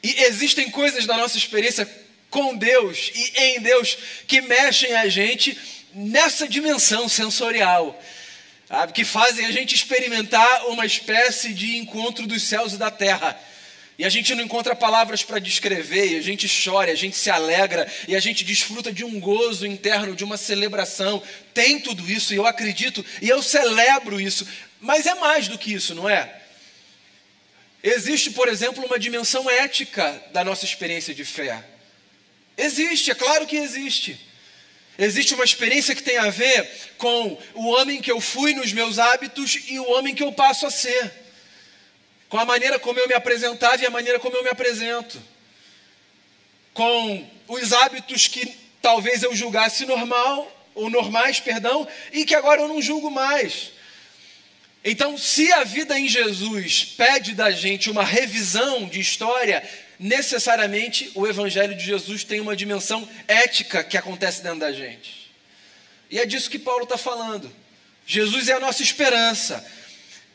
e 0.03 0.23
existem 0.23 0.71
coisas 0.71 1.05
da 1.05 1.14
nossa 1.14 1.37
experiência 1.37 1.87
com 2.31 2.57
Deus 2.57 3.12
e 3.14 3.43
em 3.43 3.61
Deus 3.61 3.99
que 4.27 4.40
mexem 4.40 4.95
a 4.95 5.07
gente 5.09 5.59
nessa 5.93 6.49
dimensão 6.49 7.07
sensorial, 7.07 8.03
sabe? 8.67 8.95
que 8.95 9.05
fazem 9.05 9.45
a 9.45 9.53
gente 9.53 9.75
experimentar 9.75 10.67
uma 10.69 10.87
espécie 10.87 11.53
de 11.53 11.77
encontro 11.77 12.27
dos 12.27 12.43
céus 12.43 12.73
e 12.73 12.79
da 12.79 12.90
terra. 12.90 13.38
E 13.97 14.05
a 14.05 14.09
gente 14.09 14.35
não 14.35 14.43
encontra 14.43 14.75
palavras 14.75 15.23
para 15.23 15.39
descrever, 15.39 16.13
e 16.13 16.17
a 16.17 16.21
gente 16.21 16.49
chora, 16.49 16.91
a 16.91 16.97
gente 16.97 17.17
se 17.17 17.31
alegra, 17.31 17.91
e 18.09 18.17
a 18.17 18.21
gente 18.21 18.43
desfruta 18.43 18.93
de 18.93 19.05
um 19.05 19.21
gozo 19.21 19.67
interno, 19.67 20.17
de 20.17 20.25
uma 20.25 20.37
celebração. 20.37 21.23
Tem 21.53 21.79
tudo 21.79 22.11
isso, 22.11 22.35
e 22.35 22.37
eu 22.37 22.47
acredito, 22.47 23.05
e 23.23 23.29
eu 23.29 23.41
celebro 23.41 24.21
isso. 24.21 24.47
Mas 24.81 25.07
é 25.07 25.15
mais 25.15 25.47
do 25.47 25.57
que 25.57 25.73
isso, 25.73 25.95
não 25.95 26.09
é? 26.09 26.41
Existe, 27.83 28.31
por 28.31 28.49
exemplo, 28.49 28.85
uma 28.85 28.99
dimensão 28.99 29.49
ética 29.49 30.23
da 30.33 30.43
nossa 30.43 30.65
experiência 30.65 31.15
de 31.15 31.25
fé. 31.25 31.63
Existe, 32.57 33.11
é 33.11 33.15
claro 33.15 33.47
que 33.47 33.57
existe. 33.57 34.19
Existe 34.99 35.35
uma 35.35 35.45
experiência 35.45 35.95
que 35.95 36.03
tem 36.03 36.17
a 36.17 36.31
ver 36.31 36.69
com 36.99 37.39
o 37.55 37.69
homem 37.69 38.01
que 38.01 38.11
eu 38.11 38.21
fui 38.21 38.55
nos 38.55 38.73
meus 38.73 38.99
hábitos 38.99 39.59
e 39.69 39.79
o 39.79 39.91
homem 39.91 40.15
que 40.15 40.23
eu 40.23 40.33
passo 40.33 40.67
a 40.67 40.71
ser. 40.71 41.24
Com 42.35 42.40
a 42.40 42.44
maneira 42.44 42.81
como 42.81 42.99
eu 42.99 43.07
me 43.07 43.14
apresentava 43.14 43.81
e 43.81 43.87
a 43.87 43.90
maneira 43.90 44.18
como 44.18 44.37
eu 44.37 44.42
me 44.42 44.51
apresento. 44.51 45.23
Com 46.73 47.31
os 47.47 47.73
hábitos 47.73 48.27
que 48.27 48.53
talvez 48.83 49.23
eu 49.23 49.37
julgasse 49.37 49.87
normal, 49.87 50.51
ou 50.75 50.90
normais, 50.90 51.38
perdão, 51.38 51.87
e 52.12 52.25
que 52.25 52.35
agora 52.35 52.62
eu 52.62 52.66
não 52.66 52.83
julgo 52.83 53.09
mais. 53.09 53.70
Então, 54.85 55.16
se 55.16 55.53
a 55.53 55.62
vida 55.62 55.97
em 55.97 56.09
Jesus 56.09 56.85
pede 56.97 57.35
da 57.35 57.53
gente 57.53 57.88
uma 57.88 58.03
revisão 58.03 58.88
de 58.88 58.99
história, 58.99 59.62
necessariamente 59.97 61.12
o 61.14 61.29
Evangelho 61.29 61.77
de 61.77 61.85
Jesus 61.85 62.25
tem 62.25 62.40
uma 62.40 62.57
dimensão 62.57 63.09
ética 63.29 63.85
que 63.85 63.97
acontece 63.97 64.42
dentro 64.42 64.59
da 64.59 64.73
gente. 64.73 65.31
E 66.11 66.18
é 66.18 66.27
disso 66.27 66.51
que 66.51 66.59
Paulo 66.59 66.83
está 66.83 66.99
falando. 66.99 67.49
Jesus 68.05 68.49
é 68.49 68.55
a 68.55 68.61
nossa 68.61 68.83
esperança, 68.83 69.64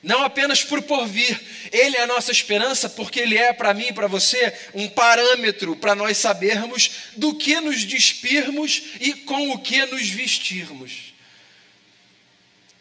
não 0.01 0.23
apenas 0.23 0.63
por 0.63 0.81
porvir, 0.81 1.39
Ele 1.71 1.97
é 1.97 2.01
a 2.01 2.07
nossa 2.07 2.31
esperança 2.31 2.89
porque 2.89 3.19
Ele 3.19 3.38
é 3.38 3.51
para 3.51 3.73
mim 3.73 3.88
e 3.88 3.93
para 3.93 4.07
você 4.07 4.53
um 4.73 4.88
parâmetro 4.88 5.75
para 5.75 5.93
nós 5.93 6.17
sabermos 6.17 6.91
do 7.17 7.35
que 7.35 7.59
nos 7.59 7.83
despirmos 7.83 8.81
e 8.99 9.13
com 9.13 9.51
o 9.51 9.59
que 9.59 9.85
nos 9.85 10.09
vestirmos. 10.09 11.13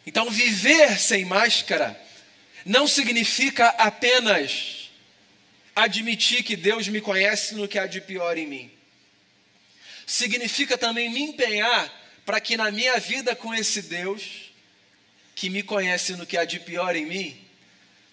Então, 0.05 0.29
viver 0.29 0.97
sem 0.99 1.25
máscara 1.25 1.99
não 2.65 2.87
significa 2.87 3.67
apenas 3.69 4.89
admitir 5.75 6.43
que 6.43 6.55
Deus 6.55 6.87
me 6.87 7.01
conhece 7.01 7.55
no 7.55 7.67
que 7.67 7.77
há 7.77 7.85
de 7.85 8.01
pior 8.01 8.37
em 8.37 8.47
mim. 8.47 8.71
Significa 10.05 10.77
também 10.77 11.09
me 11.09 11.21
empenhar 11.21 11.93
para 12.25 12.39
que 12.39 12.57
na 12.57 12.71
minha 12.71 12.97
vida 12.99 13.35
com 13.35 13.53
esse 13.53 13.81
Deus, 13.83 14.48
que 15.39 15.49
me 15.49 15.63
conhece 15.63 16.17
no 16.17 16.25
que 16.25 16.35
há 16.35 16.43
de 16.43 16.59
pior 16.59 16.97
em 16.97 17.05
mim, 17.05 17.41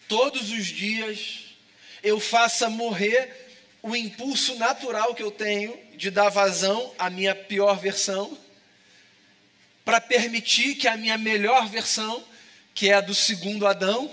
todos 0.07 0.53
os 0.53 0.65
dias 0.65 1.47
eu 2.01 2.21
faça 2.21 2.71
morrer 2.71 3.49
o 3.83 3.97
impulso 3.97 4.55
natural 4.55 5.13
que 5.13 5.25
eu 5.25 5.33
tenho 5.33 5.77
de 5.97 6.09
dar 6.09 6.29
vazão 6.29 6.95
à 6.97 7.11
minha 7.11 7.35
pior 7.35 7.81
versão 7.81 8.39
para 9.85 10.01
permitir 10.01 10.77
que 10.77 10.87
a 10.87 10.97
minha 10.97 11.19
melhor 11.19 11.69
versão, 11.69 12.25
que 12.73 12.91
é 12.91 12.95
a 12.95 13.01
do 13.01 13.13
segundo 13.13 13.67
Adão, 13.67 14.09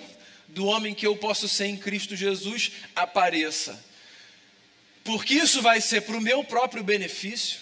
do 0.47 0.65
homem 0.65 0.95
que 0.95 1.05
eu 1.05 1.15
posso 1.15 1.47
ser 1.47 1.67
em 1.67 1.77
Cristo 1.77 2.15
Jesus, 2.15 2.71
apareça. 2.95 3.79
Porque 5.03 5.35
isso 5.35 5.61
vai 5.61 5.79
ser 5.81 6.01
para 6.01 6.17
o 6.17 6.21
meu 6.21 6.43
próprio 6.43 6.83
benefício, 6.83 7.59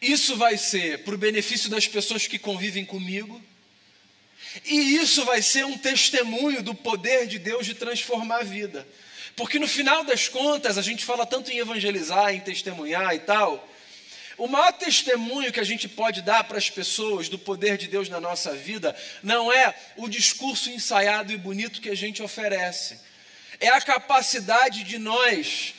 isso 0.00 0.36
vai 0.36 0.56
ser 0.56 1.02
para 1.02 1.16
o 1.16 1.18
benefício 1.18 1.68
das 1.68 1.88
pessoas 1.88 2.28
que 2.28 2.38
convivem 2.38 2.84
comigo, 2.84 3.42
e 4.64 4.96
isso 4.96 5.24
vai 5.24 5.42
ser 5.42 5.64
um 5.64 5.76
testemunho 5.76 6.62
do 6.62 6.74
poder 6.74 7.26
de 7.26 7.38
Deus 7.38 7.66
de 7.66 7.74
transformar 7.74 8.38
a 8.38 8.44
vida. 8.44 8.86
Porque 9.34 9.58
no 9.58 9.68
final 9.68 10.02
das 10.02 10.28
contas, 10.28 10.78
a 10.78 10.82
gente 10.82 11.04
fala 11.04 11.26
tanto 11.26 11.52
em 11.52 11.58
evangelizar, 11.58 12.34
em 12.34 12.40
testemunhar 12.40 13.14
e 13.14 13.18
tal, 13.18 13.68
o 14.38 14.46
maior 14.46 14.72
testemunho 14.72 15.52
que 15.52 15.60
a 15.60 15.64
gente 15.64 15.88
pode 15.88 16.20
dar 16.20 16.44
para 16.44 16.58
as 16.58 16.68
pessoas 16.68 17.28
do 17.28 17.38
poder 17.38 17.78
de 17.78 17.86
Deus 17.86 18.08
na 18.08 18.20
nossa 18.20 18.54
vida 18.54 18.94
não 19.22 19.50
é 19.50 19.74
o 19.96 20.08
discurso 20.08 20.70
ensaiado 20.70 21.32
e 21.32 21.38
bonito 21.38 21.80
que 21.80 21.88
a 21.88 21.94
gente 21.94 22.22
oferece, 22.22 22.98
é 23.58 23.68
a 23.68 23.80
capacidade 23.80 24.84
de 24.84 24.98
nós 24.98 25.74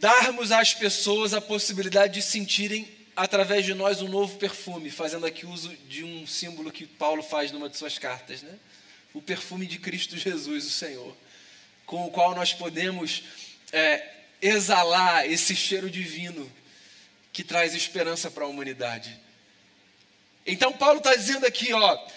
darmos 0.00 0.50
às 0.50 0.72
pessoas 0.72 1.34
a 1.34 1.40
possibilidade 1.40 2.14
de 2.14 2.22
sentirem 2.22 2.88
através 3.14 3.64
de 3.64 3.74
nós 3.74 4.00
um 4.00 4.08
novo 4.08 4.38
perfume, 4.38 4.90
fazendo 4.90 5.26
aqui 5.26 5.46
uso 5.46 5.74
de 5.88 6.04
um 6.04 6.26
símbolo 6.26 6.72
que 6.72 6.86
Paulo 6.86 7.22
faz 7.22 7.52
numa 7.52 7.68
de 7.68 7.76
suas 7.76 7.98
cartas, 7.98 8.42
né? 8.42 8.58
O 9.12 9.20
perfume 9.20 9.66
de 9.66 9.78
Cristo 9.78 10.16
Jesus, 10.16 10.66
o 10.66 10.70
Senhor, 10.70 11.14
com 11.84 12.06
o 12.06 12.10
qual 12.10 12.34
nós 12.34 12.54
podemos 12.54 13.24
é, 13.72 14.08
exalar 14.40 15.30
esse 15.30 15.54
cheiro 15.54 15.90
divino 15.90 16.50
que 17.32 17.44
traz 17.44 17.74
esperança 17.74 18.30
para 18.30 18.44
a 18.44 18.48
humanidade. 18.48 19.18
Então 20.46 20.72
Paulo 20.72 20.98
está 20.98 21.14
dizendo 21.14 21.46
aqui, 21.46 21.72
ó, 21.72 22.08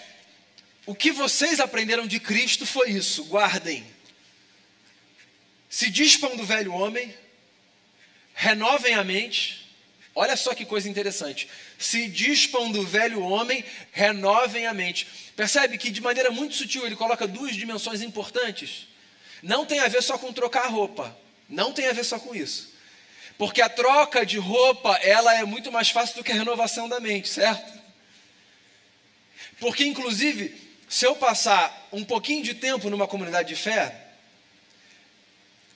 o 0.86 0.94
que 0.94 1.10
vocês 1.10 1.60
aprenderam 1.60 2.06
de 2.06 2.18
Cristo 2.18 2.64
foi 2.64 2.90
isso, 2.90 3.24
guardem. 3.24 3.84
Se 5.68 5.90
dispam 5.90 6.36
do 6.36 6.44
velho 6.44 6.72
homem, 6.72 7.14
renovem 8.34 8.94
a 8.94 9.04
mente. 9.04 9.65
Olha 10.18 10.34
só 10.34 10.54
que 10.54 10.64
coisa 10.64 10.88
interessante. 10.88 11.46
Se 11.78 12.08
dispam 12.08 12.72
do 12.72 12.82
velho 12.86 13.20
homem, 13.20 13.62
renovem 13.92 14.66
a 14.66 14.72
mente. 14.72 15.06
Percebe 15.36 15.76
que 15.76 15.90
de 15.90 16.00
maneira 16.00 16.30
muito 16.30 16.54
sutil 16.54 16.86
ele 16.86 16.96
coloca 16.96 17.28
duas 17.28 17.54
dimensões 17.54 18.00
importantes. 18.00 18.88
Não 19.42 19.66
tem 19.66 19.78
a 19.78 19.88
ver 19.88 20.02
só 20.02 20.16
com 20.16 20.32
trocar 20.32 20.68
roupa. 20.68 21.14
Não 21.46 21.70
tem 21.70 21.86
a 21.86 21.92
ver 21.92 22.02
só 22.02 22.18
com 22.18 22.34
isso. 22.34 22.72
Porque 23.36 23.60
a 23.60 23.68
troca 23.68 24.24
de 24.24 24.38
roupa, 24.38 24.94
ela 25.02 25.34
é 25.34 25.44
muito 25.44 25.70
mais 25.70 25.90
fácil 25.90 26.16
do 26.16 26.24
que 26.24 26.32
a 26.32 26.36
renovação 26.36 26.88
da 26.88 26.98
mente, 26.98 27.28
certo? 27.28 27.78
Porque, 29.60 29.84
inclusive, 29.84 30.56
se 30.88 31.04
eu 31.04 31.14
passar 31.14 31.88
um 31.92 32.02
pouquinho 32.02 32.42
de 32.42 32.54
tempo 32.54 32.88
numa 32.88 33.06
comunidade 33.06 33.50
de 33.50 33.56
fé, 33.56 33.94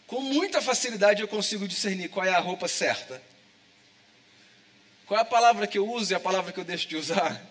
com 0.07 0.23
muita 0.23 0.63
facilidade 0.63 1.21
eu 1.21 1.29
consigo 1.29 1.69
discernir 1.69 2.09
qual 2.09 2.25
é 2.25 2.35
a 2.35 2.41
roupa 2.41 2.67
certa. 2.67 3.23
Qual 5.11 5.19
é 5.19 5.23
a 5.23 5.25
palavra 5.25 5.67
que 5.67 5.77
eu 5.77 5.91
uso 5.91 6.13
e 6.13 6.15
a 6.15 6.21
palavra 6.21 6.53
que 6.53 6.61
eu 6.61 6.63
deixo 6.63 6.87
de 6.87 6.95
usar? 6.95 7.45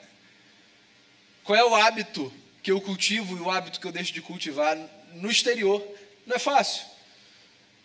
Qual 1.44 1.60
é 1.60 1.66
o 1.66 1.76
hábito 1.76 2.32
que 2.64 2.72
eu 2.72 2.80
cultivo 2.80 3.36
e 3.36 3.42
o 3.42 3.52
hábito 3.52 3.82
que 3.82 3.86
eu 3.86 3.92
deixo 3.92 4.14
de 4.14 4.22
cultivar 4.22 4.78
no 5.16 5.30
exterior? 5.30 5.86
Não 6.26 6.38
é 6.38 6.40
fácil. 6.40 6.86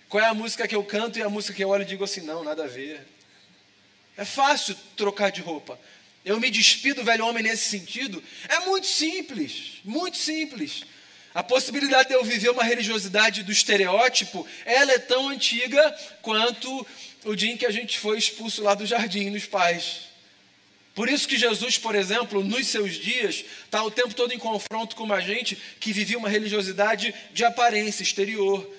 Qual 0.08 0.22
é 0.22 0.28
a 0.28 0.32
música 0.32 0.68
que 0.68 0.76
eu 0.76 0.84
canto 0.84 1.18
e 1.18 1.22
a 1.22 1.28
música 1.28 1.54
que 1.54 1.64
eu 1.64 1.70
olho 1.70 1.82
e 1.82 1.86
digo 1.86 2.04
assim: 2.04 2.20
não, 2.20 2.44
nada 2.44 2.62
a 2.62 2.68
ver. 2.68 3.04
É 4.16 4.24
fácil 4.24 4.76
trocar 4.96 5.32
de 5.32 5.40
roupa. 5.40 5.76
Eu 6.24 6.38
me 6.38 6.52
despido 6.52 7.00
do 7.00 7.04
velho 7.04 7.26
homem 7.26 7.42
nesse 7.42 7.68
sentido. 7.68 8.22
É 8.48 8.60
muito 8.60 8.86
simples, 8.86 9.80
muito 9.84 10.16
simples. 10.16 10.84
A 11.34 11.42
possibilidade 11.42 12.10
de 12.10 12.14
eu 12.14 12.22
viver 12.22 12.50
uma 12.50 12.62
religiosidade 12.62 13.42
do 13.42 13.50
estereótipo, 13.50 14.46
ela 14.64 14.92
é 14.92 15.00
tão 15.00 15.30
antiga 15.30 15.90
quanto 16.22 16.86
o 17.24 17.34
dia 17.34 17.52
em 17.52 17.56
que 17.56 17.66
a 17.66 17.70
gente 17.70 17.98
foi 17.98 18.18
expulso 18.18 18.62
lá 18.62 18.74
do 18.74 18.86
jardim 18.86 19.30
nos 19.30 19.46
pais. 19.46 20.14
Por 20.94 21.08
isso 21.08 21.26
que 21.26 21.36
Jesus, 21.36 21.76
por 21.76 21.94
exemplo, 21.94 22.44
nos 22.44 22.68
seus 22.68 22.94
dias, 22.94 23.44
está 23.64 23.82
o 23.82 23.90
tempo 23.90 24.14
todo 24.14 24.32
em 24.32 24.38
confronto 24.38 24.94
com 24.94 25.02
uma 25.02 25.20
gente 25.20 25.56
que 25.80 25.92
vivia 25.92 26.16
uma 26.16 26.28
religiosidade 26.28 27.12
de 27.32 27.44
aparência 27.44 28.04
exterior. 28.04 28.70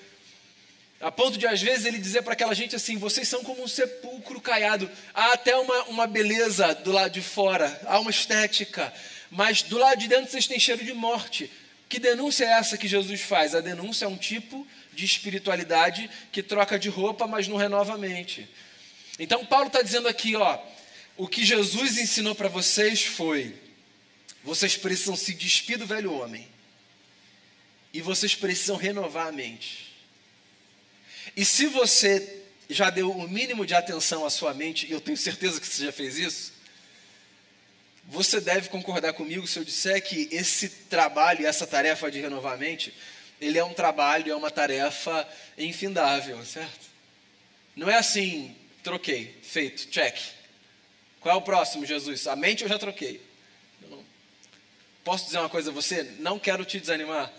A 0.98 1.12
ponto 1.12 1.36
de, 1.36 1.46
às 1.46 1.60
vezes, 1.60 1.84
ele 1.84 1.98
dizer 1.98 2.22
para 2.22 2.32
aquela 2.32 2.54
gente 2.54 2.74
assim: 2.74 2.96
vocês 2.96 3.28
são 3.28 3.44
como 3.44 3.62
um 3.62 3.68
sepulcro 3.68 4.40
caiado. 4.40 4.90
Há 5.12 5.34
até 5.34 5.54
uma, 5.56 5.84
uma 5.84 6.06
beleza 6.06 6.74
do 6.76 6.90
lado 6.90 7.12
de 7.12 7.20
fora, 7.20 7.80
há 7.84 8.00
uma 8.00 8.10
estética, 8.10 8.92
mas 9.30 9.60
do 9.60 9.76
lado 9.76 9.98
de 9.98 10.08
dentro 10.08 10.30
vocês 10.30 10.46
têm 10.46 10.58
cheiro 10.58 10.82
de 10.82 10.94
morte. 10.94 11.50
Que 11.88 11.98
denúncia 12.00 12.44
é 12.44 12.52
essa 12.52 12.76
que 12.76 12.88
Jesus 12.88 13.20
faz? 13.20 13.54
A 13.54 13.60
denúncia 13.60 14.04
é 14.04 14.08
um 14.08 14.16
tipo 14.16 14.66
de 14.92 15.04
espiritualidade 15.04 16.10
que 16.32 16.42
troca 16.42 16.78
de 16.78 16.88
roupa, 16.88 17.26
mas 17.26 17.46
não 17.46 17.56
renova 17.56 17.94
a 17.94 17.98
mente. 17.98 18.48
Então, 19.18 19.46
Paulo 19.46 19.68
está 19.68 19.82
dizendo 19.82 20.08
aqui, 20.08 20.34
ó, 20.34 20.58
o 21.16 21.28
que 21.28 21.44
Jesus 21.44 21.96
ensinou 21.96 22.34
para 22.34 22.48
vocês 22.48 23.04
foi: 23.04 23.54
vocês 24.42 24.76
precisam 24.76 25.16
se 25.16 25.32
despir 25.32 25.78
do 25.78 25.86
velho 25.86 26.12
homem 26.12 26.48
e 27.92 28.00
vocês 28.00 28.34
precisam 28.34 28.76
renovar 28.76 29.28
a 29.28 29.32
mente. 29.32 29.94
E 31.36 31.44
se 31.44 31.66
você 31.66 32.42
já 32.68 32.90
deu 32.90 33.10
o 33.10 33.28
mínimo 33.28 33.64
de 33.64 33.74
atenção 33.74 34.24
à 34.24 34.30
sua 34.30 34.52
mente, 34.52 34.86
e 34.86 34.92
eu 34.92 35.00
tenho 35.00 35.16
certeza 35.16 35.60
que 35.60 35.66
você 35.66 35.84
já 35.86 35.92
fez 35.92 36.18
isso, 36.18 36.52
você 38.08 38.40
deve 38.40 38.68
concordar 38.68 39.12
comigo 39.12 39.46
se 39.46 39.58
eu 39.58 39.64
disser 39.64 40.02
que 40.02 40.28
esse 40.30 40.68
trabalho, 40.68 41.46
essa 41.46 41.66
tarefa 41.66 42.10
de 42.10 42.20
renovar 42.20 42.56
mente, 42.56 42.94
ele 43.40 43.58
é 43.58 43.64
um 43.64 43.74
trabalho, 43.74 44.32
é 44.32 44.36
uma 44.36 44.50
tarefa 44.50 45.28
infindável, 45.58 46.42
certo? 46.44 46.86
Não 47.74 47.90
é 47.90 47.96
assim, 47.96 48.56
troquei, 48.82 49.36
feito, 49.42 49.88
check. 49.88 50.16
Qual 51.20 51.34
é 51.34 51.38
o 51.38 51.42
próximo, 51.42 51.84
Jesus? 51.84 52.26
A 52.26 52.36
mente 52.36 52.62
eu 52.62 52.68
já 52.68 52.78
troquei. 52.78 53.20
Posso 55.02 55.26
dizer 55.26 55.38
uma 55.38 55.48
coisa 55.48 55.70
a 55.70 55.74
você? 55.74 56.02
Não 56.18 56.38
quero 56.38 56.64
te 56.64 56.80
desanimar. 56.80 57.32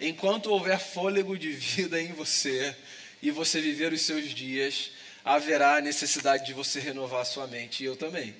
Enquanto 0.00 0.50
houver 0.50 0.78
fôlego 0.78 1.38
de 1.38 1.52
vida 1.52 2.00
em 2.00 2.12
você 2.12 2.76
e 3.22 3.30
você 3.30 3.60
viver 3.60 3.92
os 3.92 4.02
seus 4.02 4.34
dias, 4.34 4.90
haverá 5.24 5.80
necessidade 5.80 6.44
de 6.44 6.52
você 6.52 6.80
renovar 6.80 7.20
a 7.20 7.24
sua 7.24 7.46
mente, 7.46 7.82
e 7.82 7.86
eu 7.86 7.96
também. 7.96 8.34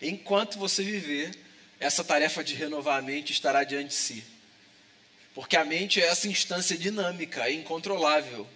Enquanto 0.00 0.58
você 0.58 0.82
viver, 0.82 1.36
essa 1.80 2.04
tarefa 2.04 2.42
de 2.44 2.54
renovar 2.54 2.98
a 2.98 3.02
mente 3.02 3.32
estará 3.32 3.64
diante 3.64 3.88
de 3.88 3.94
si. 3.94 4.24
Porque 5.34 5.56
a 5.56 5.64
mente 5.64 6.00
é 6.00 6.06
essa 6.06 6.28
instância 6.28 6.76
dinâmica, 6.76 7.50
incontrolável. 7.50 8.48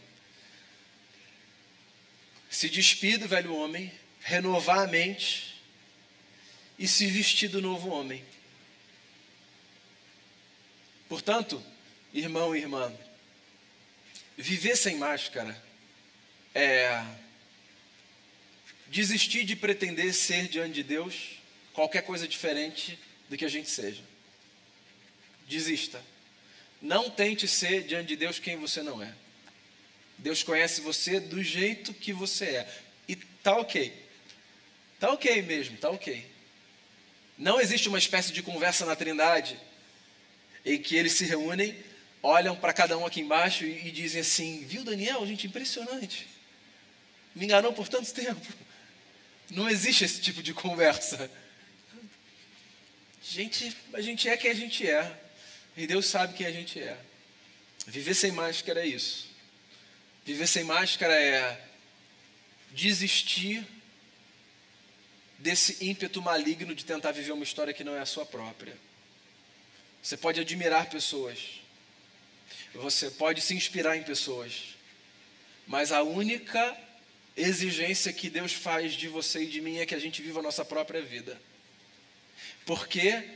Se 2.48 2.68
despir 2.68 3.18
do 3.18 3.28
velho 3.28 3.54
homem, 3.54 3.92
renovar 4.20 4.80
a 4.80 4.86
mente 4.86 5.60
e 6.78 6.88
se 6.88 7.06
vestir 7.06 7.48
do 7.48 7.60
novo 7.60 7.90
homem. 7.90 8.24
Portanto, 11.08 11.62
irmão 12.12 12.54
e 12.54 12.60
irmã, 12.60 12.92
viver 14.36 14.76
sem 14.76 14.96
máscara 14.96 15.62
é 16.54 17.04
desistir 18.90 19.44
de 19.44 19.54
pretender 19.54 20.12
ser 20.12 20.48
diante 20.48 20.74
de 20.74 20.82
Deus 20.82 21.40
qualquer 21.72 22.02
coisa 22.02 22.26
diferente 22.26 22.98
do 23.28 23.36
que 23.36 23.44
a 23.44 23.48
gente 23.48 23.70
seja. 23.70 24.02
Desista. 25.48 26.02
Não 26.82 27.08
tente 27.08 27.46
ser 27.46 27.84
diante 27.84 28.08
de 28.08 28.16
Deus 28.16 28.38
quem 28.38 28.56
você 28.56 28.82
não 28.82 29.00
é. 29.00 29.14
Deus 30.18 30.42
conhece 30.42 30.80
você 30.80 31.20
do 31.20 31.42
jeito 31.42 31.94
que 31.94 32.12
você 32.12 32.44
é. 32.44 32.80
E 33.08 33.14
tá 33.14 33.56
ok. 33.56 33.92
Tá 34.98 35.12
ok 35.12 35.40
mesmo, 35.42 35.76
tá 35.78 35.88
ok. 35.88 36.26
Não 37.38 37.60
existe 37.60 37.88
uma 37.88 37.98
espécie 37.98 38.32
de 38.32 38.42
conversa 38.42 38.84
na 38.84 38.96
Trindade 38.96 39.58
em 40.64 40.78
que 40.78 40.96
eles 40.96 41.12
se 41.12 41.24
reúnem, 41.24 41.74
olham 42.22 42.54
para 42.54 42.72
cada 42.72 42.98
um 42.98 43.06
aqui 43.06 43.20
embaixo 43.20 43.64
e, 43.64 43.88
e 43.88 43.90
dizem 43.90 44.20
assim: 44.20 44.64
Viu, 44.66 44.84
Daniel? 44.84 45.26
Gente, 45.26 45.46
impressionante. 45.46 46.26
Me 47.34 47.44
enganou 47.44 47.72
por 47.72 47.88
tanto 47.88 48.12
tempo. 48.12 48.46
Não 49.50 49.68
existe 49.68 50.04
esse 50.04 50.20
tipo 50.20 50.42
de 50.42 50.54
conversa. 50.54 51.30
Gente, 53.22 53.76
a 53.92 54.00
gente 54.00 54.28
é 54.28 54.36
quem 54.36 54.50
a 54.50 54.54
gente 54.54 54.88
é. 54.88 55.20
E 55.76 55.86
Deus 55.86 56.06
sabe 56.06 56.34
quem 56.34 56.46
a 56.46 56.52
gente 56.52 56.80
é. 56.80 56.96
Viver 57.86 58.14
sem 58.14 58.32
máscara 58.32 58.80
é 58.80 58.86
isso. 58.86 59.28
Viver 60.24 60.46
sem 60.46 60.64
máscara 60.64 61.14
é 61.14 61.68
desistir 62.72 63.66
desse 65.38 65.84
ímpeto 65.84 66.20
maligno 66.22 66.74
de 66.74 66.84
tentar 66.84 67.12
viver 67.12 67.32
uma 67.32 67.44
história 67.44 67.72
que 67.72 67.82
não 67.82 67.94
é 67.94 68.00
a 68.00 68.06
sua 68.06 68.26
própria. 68.26 68.76
Você 70.02 70.16
pode 70.16 70.40
admirar 70.40 70.88
pessoas. 70.88 71.60
Você 72.74 73.10
pode 73.10 73.40
se 73.40 73.54
inspirar 73.54 73.96
em 73.96 74.02
pessoas. 74.02 74.76
Mas 75.66 75.92
a 75.92 76.02
única 76.02 76.76
exigência 77.36 78.12
que 78.12 78.28
Deus 78.28 78.52
faz 78.52 78.92
de 78.92 79.08
você 79.08 79.42
e 79.42 79.46
de 79.46 79.60
mim 79.60 79.78
é 79.78 79.86
que 79.86 79.94
a 79.94 79.98
gente 79.98 80.22
viva 80.22 80.40
a 80.40 80.42
nossa 80.42 80.64
própria 80.64 81.02
vida. 81.02 81.40
Porque 82.64 83.28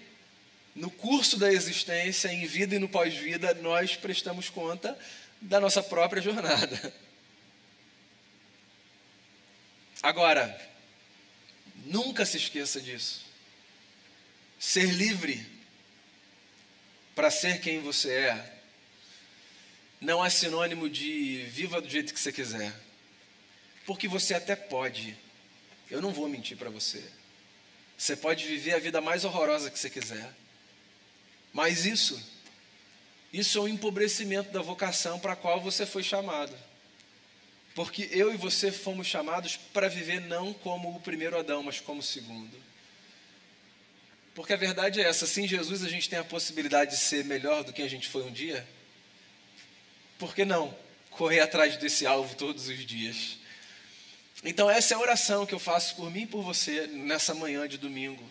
no 0.74 0.90
curso 0.90 1.38
da 1.38 1.52
existência, 1.52 2.28
em 2.28 2.46
vida 2.46 2.74
e 2.74 2.78
no 2.78 2.88
pós-vida, 2.88 3.54
nós 3.54 3.96
prestamos 3.96 4.50
conta 4.50 4.98
da 5.40 5.60
nossa 5.60 5.82
própria 5.82 6.20
jornada. 6.20 6.94
Agora, 10.02 10.60
nunca 11.84 12.26
se 12.26 12.36
esqueça 12.36 12.80
disso. 12.80 13.24
Ser 14.58 14.90
livre 14.90 15.46
para 17.14 17.30
ser 17.30 17.60
quem 17.60 17.80
você 17.80 18.12
é 18.12 18.54
não 20.00 20.24
é 20.24 20.28
sinônimo 20.28 20.90
de 20.90 21.44
viva 21.48 21.80
do 21.80 21.88
jeito 21.88 22.12
que 22.12 22.20
você 22.20 22.32
quiser. 22.32 22.74
Porque 23.86 24.08
você 24.08 24.34
até 24.34 24.56
pode. 24.56 25.16
Eu 25.90 26.00
não 26.00 26.12
vou 26.12 26.28
mentir 26.28 26.56
para 26.56 26.70
você. 26.70 27.02
Você 27.96 28.16
pode 28.16 28.46
viver 28.46 28.74
a 28.74 28.78
vida 28.78 29.00
mais 29.00 29.24
horrorosa 29.24 29.70
que 29.70 29.78
você 29.78 29.90
quiser. 29.90 30.32
Mas 31.52 31.86
isso, 31.86 32.20
isso 33.32 33.58
é 33.58 33.60
um 33.62 33.68
empobrecimento 33.68 34.50
da 34.50 34.60
vocação 34.60 35.18
para 35.20 35.34
a 35.34 35.36
qual 35.36 35.60
você 35.60 35.86
foi 35.86 36.02
chamado. 36.02 36.56
Porque 37.74 38.08
eu 38.12 38.32
e 38.32 38.36
você 38.36 38.70
fomos 38.72 39.06
chamados 39.06 39.56
para 39.56 39.88
viver 39.88 40.20
não 40.20 40.52
como 40.52 40.96
o 40.96 41.00
primeiro 41.00 41.38
Adão, 41.38 41.62
mas 41.62 41.80
como 41.80 42.00
o 42.00 42.02
segundo. 42.02 42.56
Porque 44.34 44.52
a 44.52 44.56
verdade 44.56 45.00
é 45.00 45.08
essa: 45.08 45.26
sem 45.26 45.46
Jesus 45.46 45.84
a 45.84 45.88
gente 45.88 46.08
tem 46.08 46.18
a 46.18 46.24
possibilidade 46.24 46.92
de 46.92 46.96
ser 46.98 47.24
melhor 47.24 47.64
do 47.64 47.72
que 47.72 47.82
a 47.82 47.88
gente 47.88 48.08
foi 48.08 48.22
um 48.22 48.32
dia. 48.32 48.66
Por 50.18 50.34
que 50.34 50.44
não 50.44 50.76
correr 51.10 51.40
atrás 51.40 51.76
desse 51.76 52.06
alvo 52.06 52.34
todos 52.36 52.68
os 52.68 52.84
dias? 52.84 53.38
Então, 54.44 54.68
essa 54.68 54.92
é 54.92 54.96
a 54.96 55.00
oração 55.00 55.46
que 55.46 55.54
eu 55.54 55.58
faço 55.58 55.96
por 55.96 56.10
mim 56.10 56.22
e 56.22 56.26
por 56.26 56.42
você 56.42 56.86
nessa 56.86 57.34
manhã 57.34 57.66
de 57.66 57.78
domingo. 57.78 58.22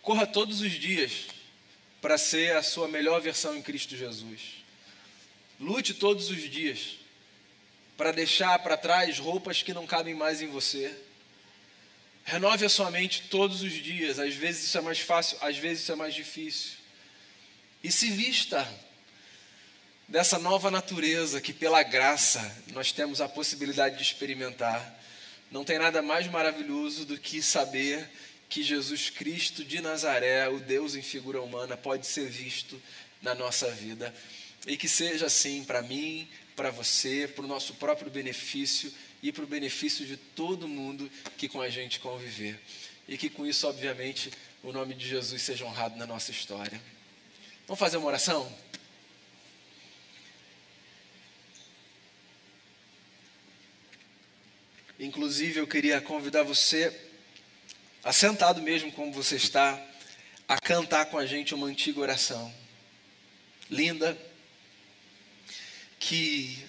Corra 0.00 0.26
todos 0.26 0.62
os 0.62 0.72
dias 0.72 1.26
para 2.00 2.16
ser 2.16 2.56
a 2.56 2.62
sua 2.62 2.88
melhor 2.88 3.20
versão 3.20 3.54
em 3.54 3.62
Cristo 3.62 3.96
Jesus. 3.96 4.64
Lute 5.60 5.92
todos 5.92 6.30
os 6.30 6.50
dias 6.50 6.96
para 7.96 8.10
deixar 8.10 8.58
para 8.60 8.76
trás 8.76 9.18
roupas 9.18 9.62
que 9.62 9.74
não 9.74 9.86
cabem 9.86 10.14
mais 10.14 10.40
em 10.40 10.48
você. 10.48 10.92
Renove 12.24 12.64
a 12.64 12.68
sua 12.68 12.90
mente 12.90 13.24
todos 13.28 13.62
os 13.62 13.72
dias. 13.74 14.18
Às 14.18 14.34
vezes 14.34 14.64
isso 14.64 14.78
é 14.78 14.80
mais 14.80 14.98
fácil, 14.98 15.36
às 15.40 15.56
vezes 15.58 15.82
isso 15.82 15.92
é 15.92 15.96
mais 15.96 16.14
difícil. 16.14 16.78
E 17.84 17.92
se 17.92 18.10
vista 18.10 18.66
dessa 20.12 20.38
nova 20.38 20.70
natureza 20.70 21.40
que, 21.40 21.54
pela 21.54 21.82
graça, 21.82 22.54
nós 22.74 22.92
temos 22.92 23.22
a 23.22 23.28
possibilidade 23.30 23.96
de 23.96 24.02
experimentar. 24.02 25.00
Não 25.50 25.64
tem 25.64 25.78
nada 25.78 26.02
mais 26.02 26.30
maravilhoso 26.30 27.06
do 27.06 27.16
que 27.16 27.40
saber 27.40 28.06
que 28.46 28.62
Jesus 28.62 29.08
Cristo 29.08 29.64
de 29.64 29.80
Nazaré, 29.80 30.46
o 30.50 30.60
Deus 30.60 30.94
em 30.94 31.00
figura 31.00 31.40
humana, 31.40 31.78
pode 31.78 32.06
ser 32.06 32.28
visto 32.28 32.80
na 33.22 33.34
nossa 33.34 33.70
vida. 33.70 34.14
E 34.66 34.76
que 34.76 34.86
seja 34.86 35.26
assim 35.26 35.64
para 35.64 35.80
mim, 35.80 36.28
para 36.54 36.70
você, 36.70 37.26
para 37.26 37.46
o 37.46 37.48
nosso 37.48 37.72
próprio 37.74 38.10
benefício 38.10 38.92
e 39.22 39.32
para 39.32 39.44
o 39.44 39.46
benefício 39.46 40.04
de 40.04 40.18
todo 40.18 40.68
mundo 40.68 41.10
que 41.38 41.48
com 41.48 41.62
a 41.62 41.70
gente 41.70 41.98
conviver. 42.00 42.60
E 43.08 43.16
que 43.16 43.30
com 43.30 43.46
isso, 43.46 43.66
obviamente, 43.66 44.30
o 44.62 44.72
nome 44.72 44.92
de 44.92 45.08
Jesus 45.08 45.40
seja 45.40 45.64
honrado 45.64 45.96
na 45.96 46.06
nossa 46.06 46.30
história. 46.30 46.78
Vamos 47.66 47.80
fazer 47.80 47.96
uma 47.96 48.08
oração? 48.08 48.52
Inclusive, 54.98 55.60
eu 55.60 55.66
queria 55.66 56.00
convidar 56.00 56.42
você, 56.42 56.94
assentado 58.04 58.62
mesmo 58.62 58.92
como 58.92 59.12
você 59.12 59.36
está, 59.36 59.80
a 60.46 60.58
cantar 60.60 61.06
com 61.06 61.18
a 61.18 61.26
gente 61.26 61.54
uma 61.54 61.66
antiga 61.66 62.00
oração. 62.00 62.52
Linda, 63.70 64.18
que 65.98 66.62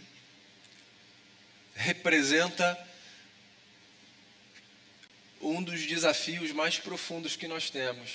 representa 1.76 2.78
um 5.42 5.62
dos 5.62 5.86
desafios 5.86 6.52
mais 6.52 6.80
profundos 6.80 7.36
que 7.36 7.48
nós 7.48 7.70
temos, 7.70 8.12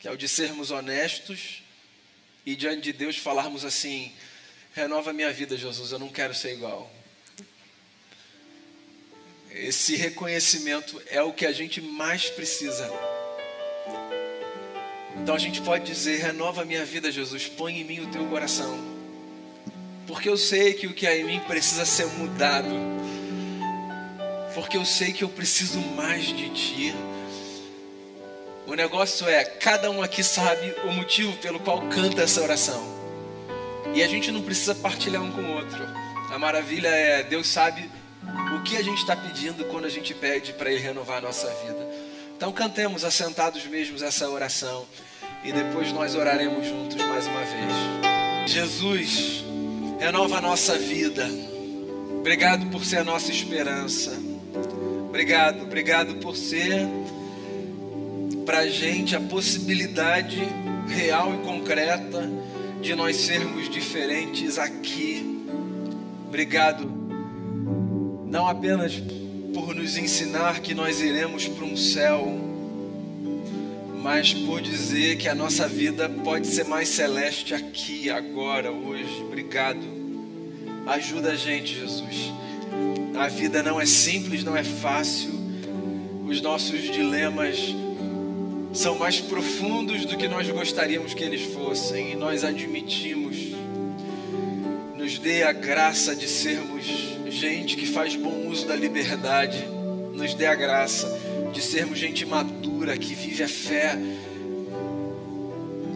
que 0.00 0.08
é 0.08 0.10
o 0.10 0.16
de 0.16 0.28
sermos 0.28 0.70
honestos 0.70 1.62
e 2.44 2.56
diante 2.56 2.82
de 2.82 2.92
Deus 2.92 3.16
falarmos 3.16 3.64
assim: 3.64 4.12
renova 4.74 5.12
minha 5.12 5.32
vida, 5.32 5.56
Jesus, 5.56 5.92
eu 5.92 5.98
não 5.98 6.08
quero 6.08 6.34
ser 6.34 6.54
igual. 6.54 6.97
Esse 9.50 9.96
reconhecimento 9.96 11.00
é 11.10 11.22
o 11.22 11.32
que 11.32 11.46
a 11.46 11.52
gente 11.52 11.80
mais 11.80 12.28
precisa 12.28 12.90
Então 15.16 15.34
a 15.34 15.38
gente 15.38 15.60
pode 15.62 15.84
dizer: 15.84 16.20
renova 16.20 16.64
minha 16.64 16.84
vida, 16.84 17.10
Jesus, 17.10 17.46
põe 17.48 17.80
em 17.80 17.84
mim 17.84 18.00
o 18.00 18.08
teu 18.08 18.26
coração. 18.26 18.78
Porque 20.06 20.28
eu 20.28 20.36
sei 20.36 20.74
que 20.74 20.86
o 20.86 20.94
que 20.94 21.06
há 21.06 21.16
em 21.16 21.24
mim 21.24 21.40
precisa 21.40 21.84
ser 21.84 22.06
mudado. 22.06 22.68
Porque 24.54 24.76
eu 24.76 24.84
sei 24.84 25.12
que 25.12 25.22
eu 25.22 25.28
preciso 25.28 25.78
mais 25.80 26.24
de 26.24 26.48
ti. 26.50 26.94
O 28.66 28.74
negócio 28.74 29.26
é, 29.28 29.44
cada 29.44 29.90
um 29.90 30.02
aqui 30.02 30.22
sabe 30.22 30.74
o 30.84 30.92
motivo 30.92 31.36
pelo 31.38 31.58
qual 31.60 31.88
canta 31.88 32.22
essa 32.22 32.42
oração. 32.42 32.82
E 33.94 34.02
a 34.02 34.08
gente 34.08 34.30
não 34.30 34.42
precisa 34.42 34.74
partilhar 34.74 35.22
um 35.22 35.32
com 35.32 35.40
o 35.40 35.56
outro. 35.56 35.78
A 36.30 36.38
maravilha 36.38 36.88
é, 36.88 37.22
Deus 37.22 37.46
sabe 37.46 37.90
o 38.56 38.62
que 38.62 38.76
a 38.76 38.82
gente 38.82 38.98
está 38.98 39.14
pedindo 39.14 39.64
quando 39.66 39.84
a 39.84 39.88
gente 39.88 40.14
pede 40.14 40.52
para 40.52 40.70
Ele 40.70 40.80
renovar 40.80 41.18
a 41.18 41.22
nossa 41.22 41.48
vida. 41.64 41.88
Então 42.36 42.52
cantemos 42.52 43.04
assentados 43.04 43.66
mesmos 43.66 44.02
essa 44.02 44.28
oração 44.28 44.86
e 45.44 45.52
depois 45.52 45.92
nós 45.92 46.14
oraremos 46.14 46.66
juntos 46.66 46.96
mais 46.96 47.26
uma 47.26 47.40
vez. 47.40 48.50
Jesus, 48.50 49.44
renova 49.98 50.38
a 50.38 50.40
nossa 50.40 50.78
vida. 50.78 51.28
Obrigado 52.18 52.66
por 52.66 52.84
ser 52.84 52.98
a 52.98 53.04
nossa 53.04 53.30
esperança. 53.30 54.12
Obrigado, 55.08 55.62
obrigado 55.62 56.16
por 56.16 56.36
ser 56.36 56.86
para 58.44 58.60
a 58.60 58.66
gente 58.68 59.14
a 59.14 59.20
possibilidade 59.20 60.40
real 60.88 61.34
e 61.34 61.38
concreta 61.38 62.28
de 62.80 62.94
nós 62.94 63.16
sermos 63.16 63.68
diferentes 63.68 64.58
aqui. 64.58 65.44
Obrigado, 66.26 66.97
não 68.30 68.46
apenas 68.46 69.02
por 69.54 69.74
nos 69.74 69.96
ensinar 69.96 70.60
que 70.60 70.74
nós 70.74 71.00
iremos 71.00 71.48
para 71.48 71.64
um 71.64 71.76
céu, 71.76 72.38
mas 74.02 74.32
por 74.32 74.60
dizer 74.60 75.16
que 75.16 75.28
a 75.28 75.34
nossa 75.34 75.66
vida 75.66 76.08
pode 76.08 76.46
ser 76.46 76.64
mais 76.64 76.88
celeste 76.88 77.54
aqui, 77.54 78.10
agora, 78.10 78.70
hoje. 78.70 79.22
Obrigado. 79.22 79.80
Ajuda 80.86 81.32
a 81.32 81.36
gente, 81.36 81.74
Jesus. 81.74 82.32
A 83.18 83.28
vida 83.28 83.62
não 83.62 83.80
é 83.80 83.86
simples, 83.86 84.44
não 84.44 84.56
é 84.56 84.62
fácil. 84.62 85.30
Os 86.26 86.40
nossos 86.40 86.82
dilemas 86.82 87.74
são 88.72 88.98
mais 88.98 89.20
profundos 89.20 90.04
do 90.04 90.16
que 90.16 90.28
nós 90.28 90.48
gostaríamos 90.50 91.14
que 91.14 91.24
eles 91.24 91.42
fossem, 91.54 92.12
e 92.12 92.16
nós 92.16 92.44
admitimos. 92.44 93.36
Nos 94.96 95.18
dê 95.18 95.42
a 95.42 95.52
graça 95.52 96.14
de 96.14 96.28
sermos 96.28 97.17
gente 97.38 97.76
que 97.76 97.86
faz 97.86 98.16
bom 98.16 98.48
uso 98.48 98.66
da 98.66 98.74
liberdade, 98.74 99.64
nos 100.12 100.34
dê 100.34 100.46
a 100.46 100.56
graça 100.56 101.08
de 101.52 101.62
sermos 101.62 101.96
gente 101.96 102.26
madura 102.26 102.98
que 102.98 103.14
vive 103.14 103.44
a 103.44 103.48
fé, 103.48 103.96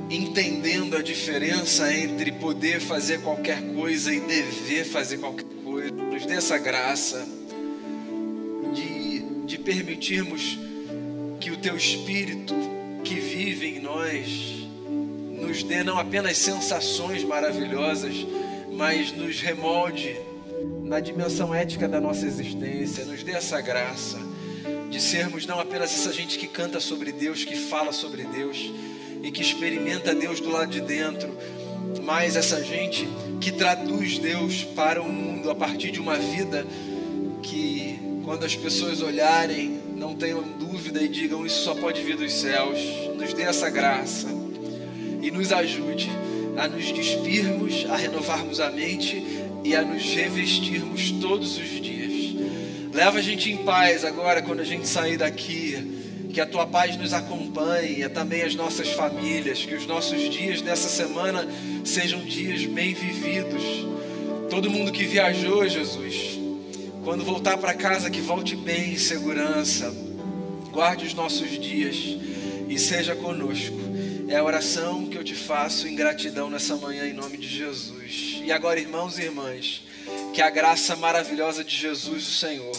entendendo 0.08 0.96
a 0.96 1.02
diferença 1.02 1.92
entre 1.92 2.30
poder 2.30 2.80
fazer 2.80 3.22
qualquer 3.22 3.60
coisa 3.74 4.14
e 4.14 4.20
dever 4.20 4.84
fazer 4.84 5.18
qualquer 5.18 5.46
coisa. 5.64 5.90
Nos 5.90 6.24
dê 6.24 6.34
essa 6.34 6.58
graça 6.58 7.26
de, 8.72 9.20
de 9.44 9.58
permitirmos 9.58 10.56
que 11.40 11.50
o 11.50 11.56
teu 11.56 11.76
espírito 11.76 12.54
que 13.02 13.16
vive 13.16 13.66
em 13.66 13.80
nós 13.80 14.68
nos 15.40 15.64
dê 15.64 15.82
não 15.82 15.98
apenas 15.98 16.38
sensações 16.38 17.24
maravilhosas, 17.24 18.14
mas 18.70 19.10
nos 19.10 19.40
remolde 19.40 20.16
na 20.92 21.00
dimensão 21.00 21.54
ética 21.54 21.88
da 21.88 21.98
nossa 21.98 22.26
existência, 22.26 23.06
nos 23.06 23.22
dê 23.22 23.32
essa 23.32 23.58
graça 23.62 24.18
de 24.90 25.00
sermos 25.00 25.46
não 25.46 25.58
apenas 25.58 25.90
essa 25.90 26.12
gente 26.12 26.38
que 26.38 26.46
canta 26.46 26.80
sobre 26.80 27.10
Deus, 27.12 27.46
que 27.46 27.56
fala 27.56 27.92
sobre 27.92 28.24
Deus 28.24 28.70
e 29.22 29.30
que 29.30 29.40
experimenta 29.40 30.14
Deus 30.14 30.38
do 30.38 30.50
lado 30.50 30.70
de 30.70 30.82
dentro, 30.82 31.34
mas 32.02 32.36
essa 32.36 32.62
gente 32.62 33.08
que 33.40 33.50
traduz 33.50 34.18
Deus 34.18 34.64
para 34.64 35.00
o 35.00 35.10
mundo 35.10 35.50
a 35.50 35.54
partir 35.54 35.92
de 35.92 35.98
uma 35.98 36.18
vida 36.18 36.66
que, 37.42 37.98
quando 38.22 38.44
as 38.44 38.54
pessoas 38.54 39.00
olharem, 39.00 39.80
não 39.96 40.14
tenham 40.14 40.42
dúvida 40.42 41.02
e 41.02 41.08
digam: 41.08 41.46
Isso 41.46 41.64
só 41.64 41.74
pode 41.74 42.02
vir 42.02 42.18
dos 42.18 42.34
céus. 42.34 42.78
Nos 43.16 43.32
dê 43.32 43.44
essa 43.44 43.70
graça 43.70 44.28
e 45.22 45.30
nos 45.30 45.52
ajude 45.52 46.10
a 46.58 46.68
nos 46.68 46.92
despirmos, 46.92 47.86
a 47.88 47.96
renovarmos 47.96 48.60
a 48.60 48.70
mente 48.70 49.41
e 49.64 49.74
a 49.74 49.82
nos 49.82 50.02
revestirmos 50.02 51.12
todos 51.12 51.56
os 51.56 51.80
dias. 51.80 52.34
Leva 52.92 53.18
a 53.18 53.22
gente 53.22 53.50
em 53.50 53.58
paz 53.58 54.04
agora 54.04 54.42
quando 54.42 54.60
a 54.60 54.64
gente 54.64 54.86
sair 54.86 55.16
daqui. 55.16 56.00
Que 56.32 56.40
a 56.40 56.46
tua 56.46 56.66
paz 56.66 56.96
nos 56.96 57.12
acompanhe, 57.12 58.08
também 58.08 58.42
as 58.42 58.54
nossas 58.54 58.88
famílias, 58.88 59.66
que 59.66 59.74
os 59.74 59.86
nossos 59.86 60.30
dias 60.30 60.62
nessa 60.62 60.88
semana 60.88 61.46
sejam 61.84 62.20
dias 62.20 62.64
bem 62.64 62.94
vividos. 62.94 63.62
Todo 64.48 64.70
mundo 64.70 64.92
que 64.92 65.04
viajou, 65.04 65.68
Jesus, 65.68 66.38
quando 67.04 67.22
voltar 67.22 67.58
para 67.58 67.74
casa, 67.74 68.10
que 68.10 68.20
volte 68.20 68.56
bem 68.56 68.92
em 68.92 68.98
segurança. 68.98 69.94
Guarde 70.70 71.04
os 71.04 71.12
nossos 71.12 71.50
dias 71.60 72.16
e 72.68 72.78
seja 72.78 73.14
conosco. 73.14 73.81
É 74.32 74.36
a 74.36 74.42
oração 74.42 75.08
que 75.08 75.18
eu 75.18 75.22
te 75.22 75.34
faço 75.34 75.86
em 75.86 75.94
gratidão 75.94 76.48
nessa 76.48 76.74
manhã, 76.74 77.06
em 77.06 77.12
nome 77.12 77.36
de 77.36 77.46
Jesus. 77.46 78.40
E 78.42 78.50
agora, 78.50 78.80
irmãos 78.80 79.18
e 79.18 79.24
irmãs, 79.24 79.82
que 80.32 80.40
a 80.40 80.48
graça 80.48 80.96
maravilhosa 80.96 81.62
de 81.62 81.76
Jesus, 81.76 82.26
o 82.26 82.30
Senhor, 82.30 82.74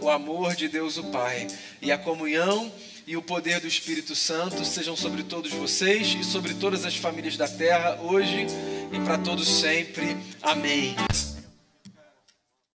o 0.00 0.10
amor 0.10 0.56
de 0.56 0.66
Deus, 0.66 0.96
o 0.96 1.04
Pai, 1.04 1.46
e 1.80 1.92
a 1.92 1.96
comunhão 1.96 2.72
e 3.06 3.16
o 3.16 3.22
poder 3.22 3.60
do 3.60 3.68
Espírito 3.68 4.16
Santo 4.16 4.64
sejam 4.64 4.96
sobre 4.96 5.22
todos 5.22 5.52
vocês 5.52 6.08
e 6.18 6.24
sobre 6.24 6.54
todas 6.54 6.84
as 6.84 6.96
famílias 6.96 7.36
da 7.36 7.46
terra, 7.46 8.00
hoje 8.02 8.48
e 8.92 8.98
para 9.04 9.16
todos 9.16 9.46
sempre. 9.46 10.16
Amém. 10.42 10.96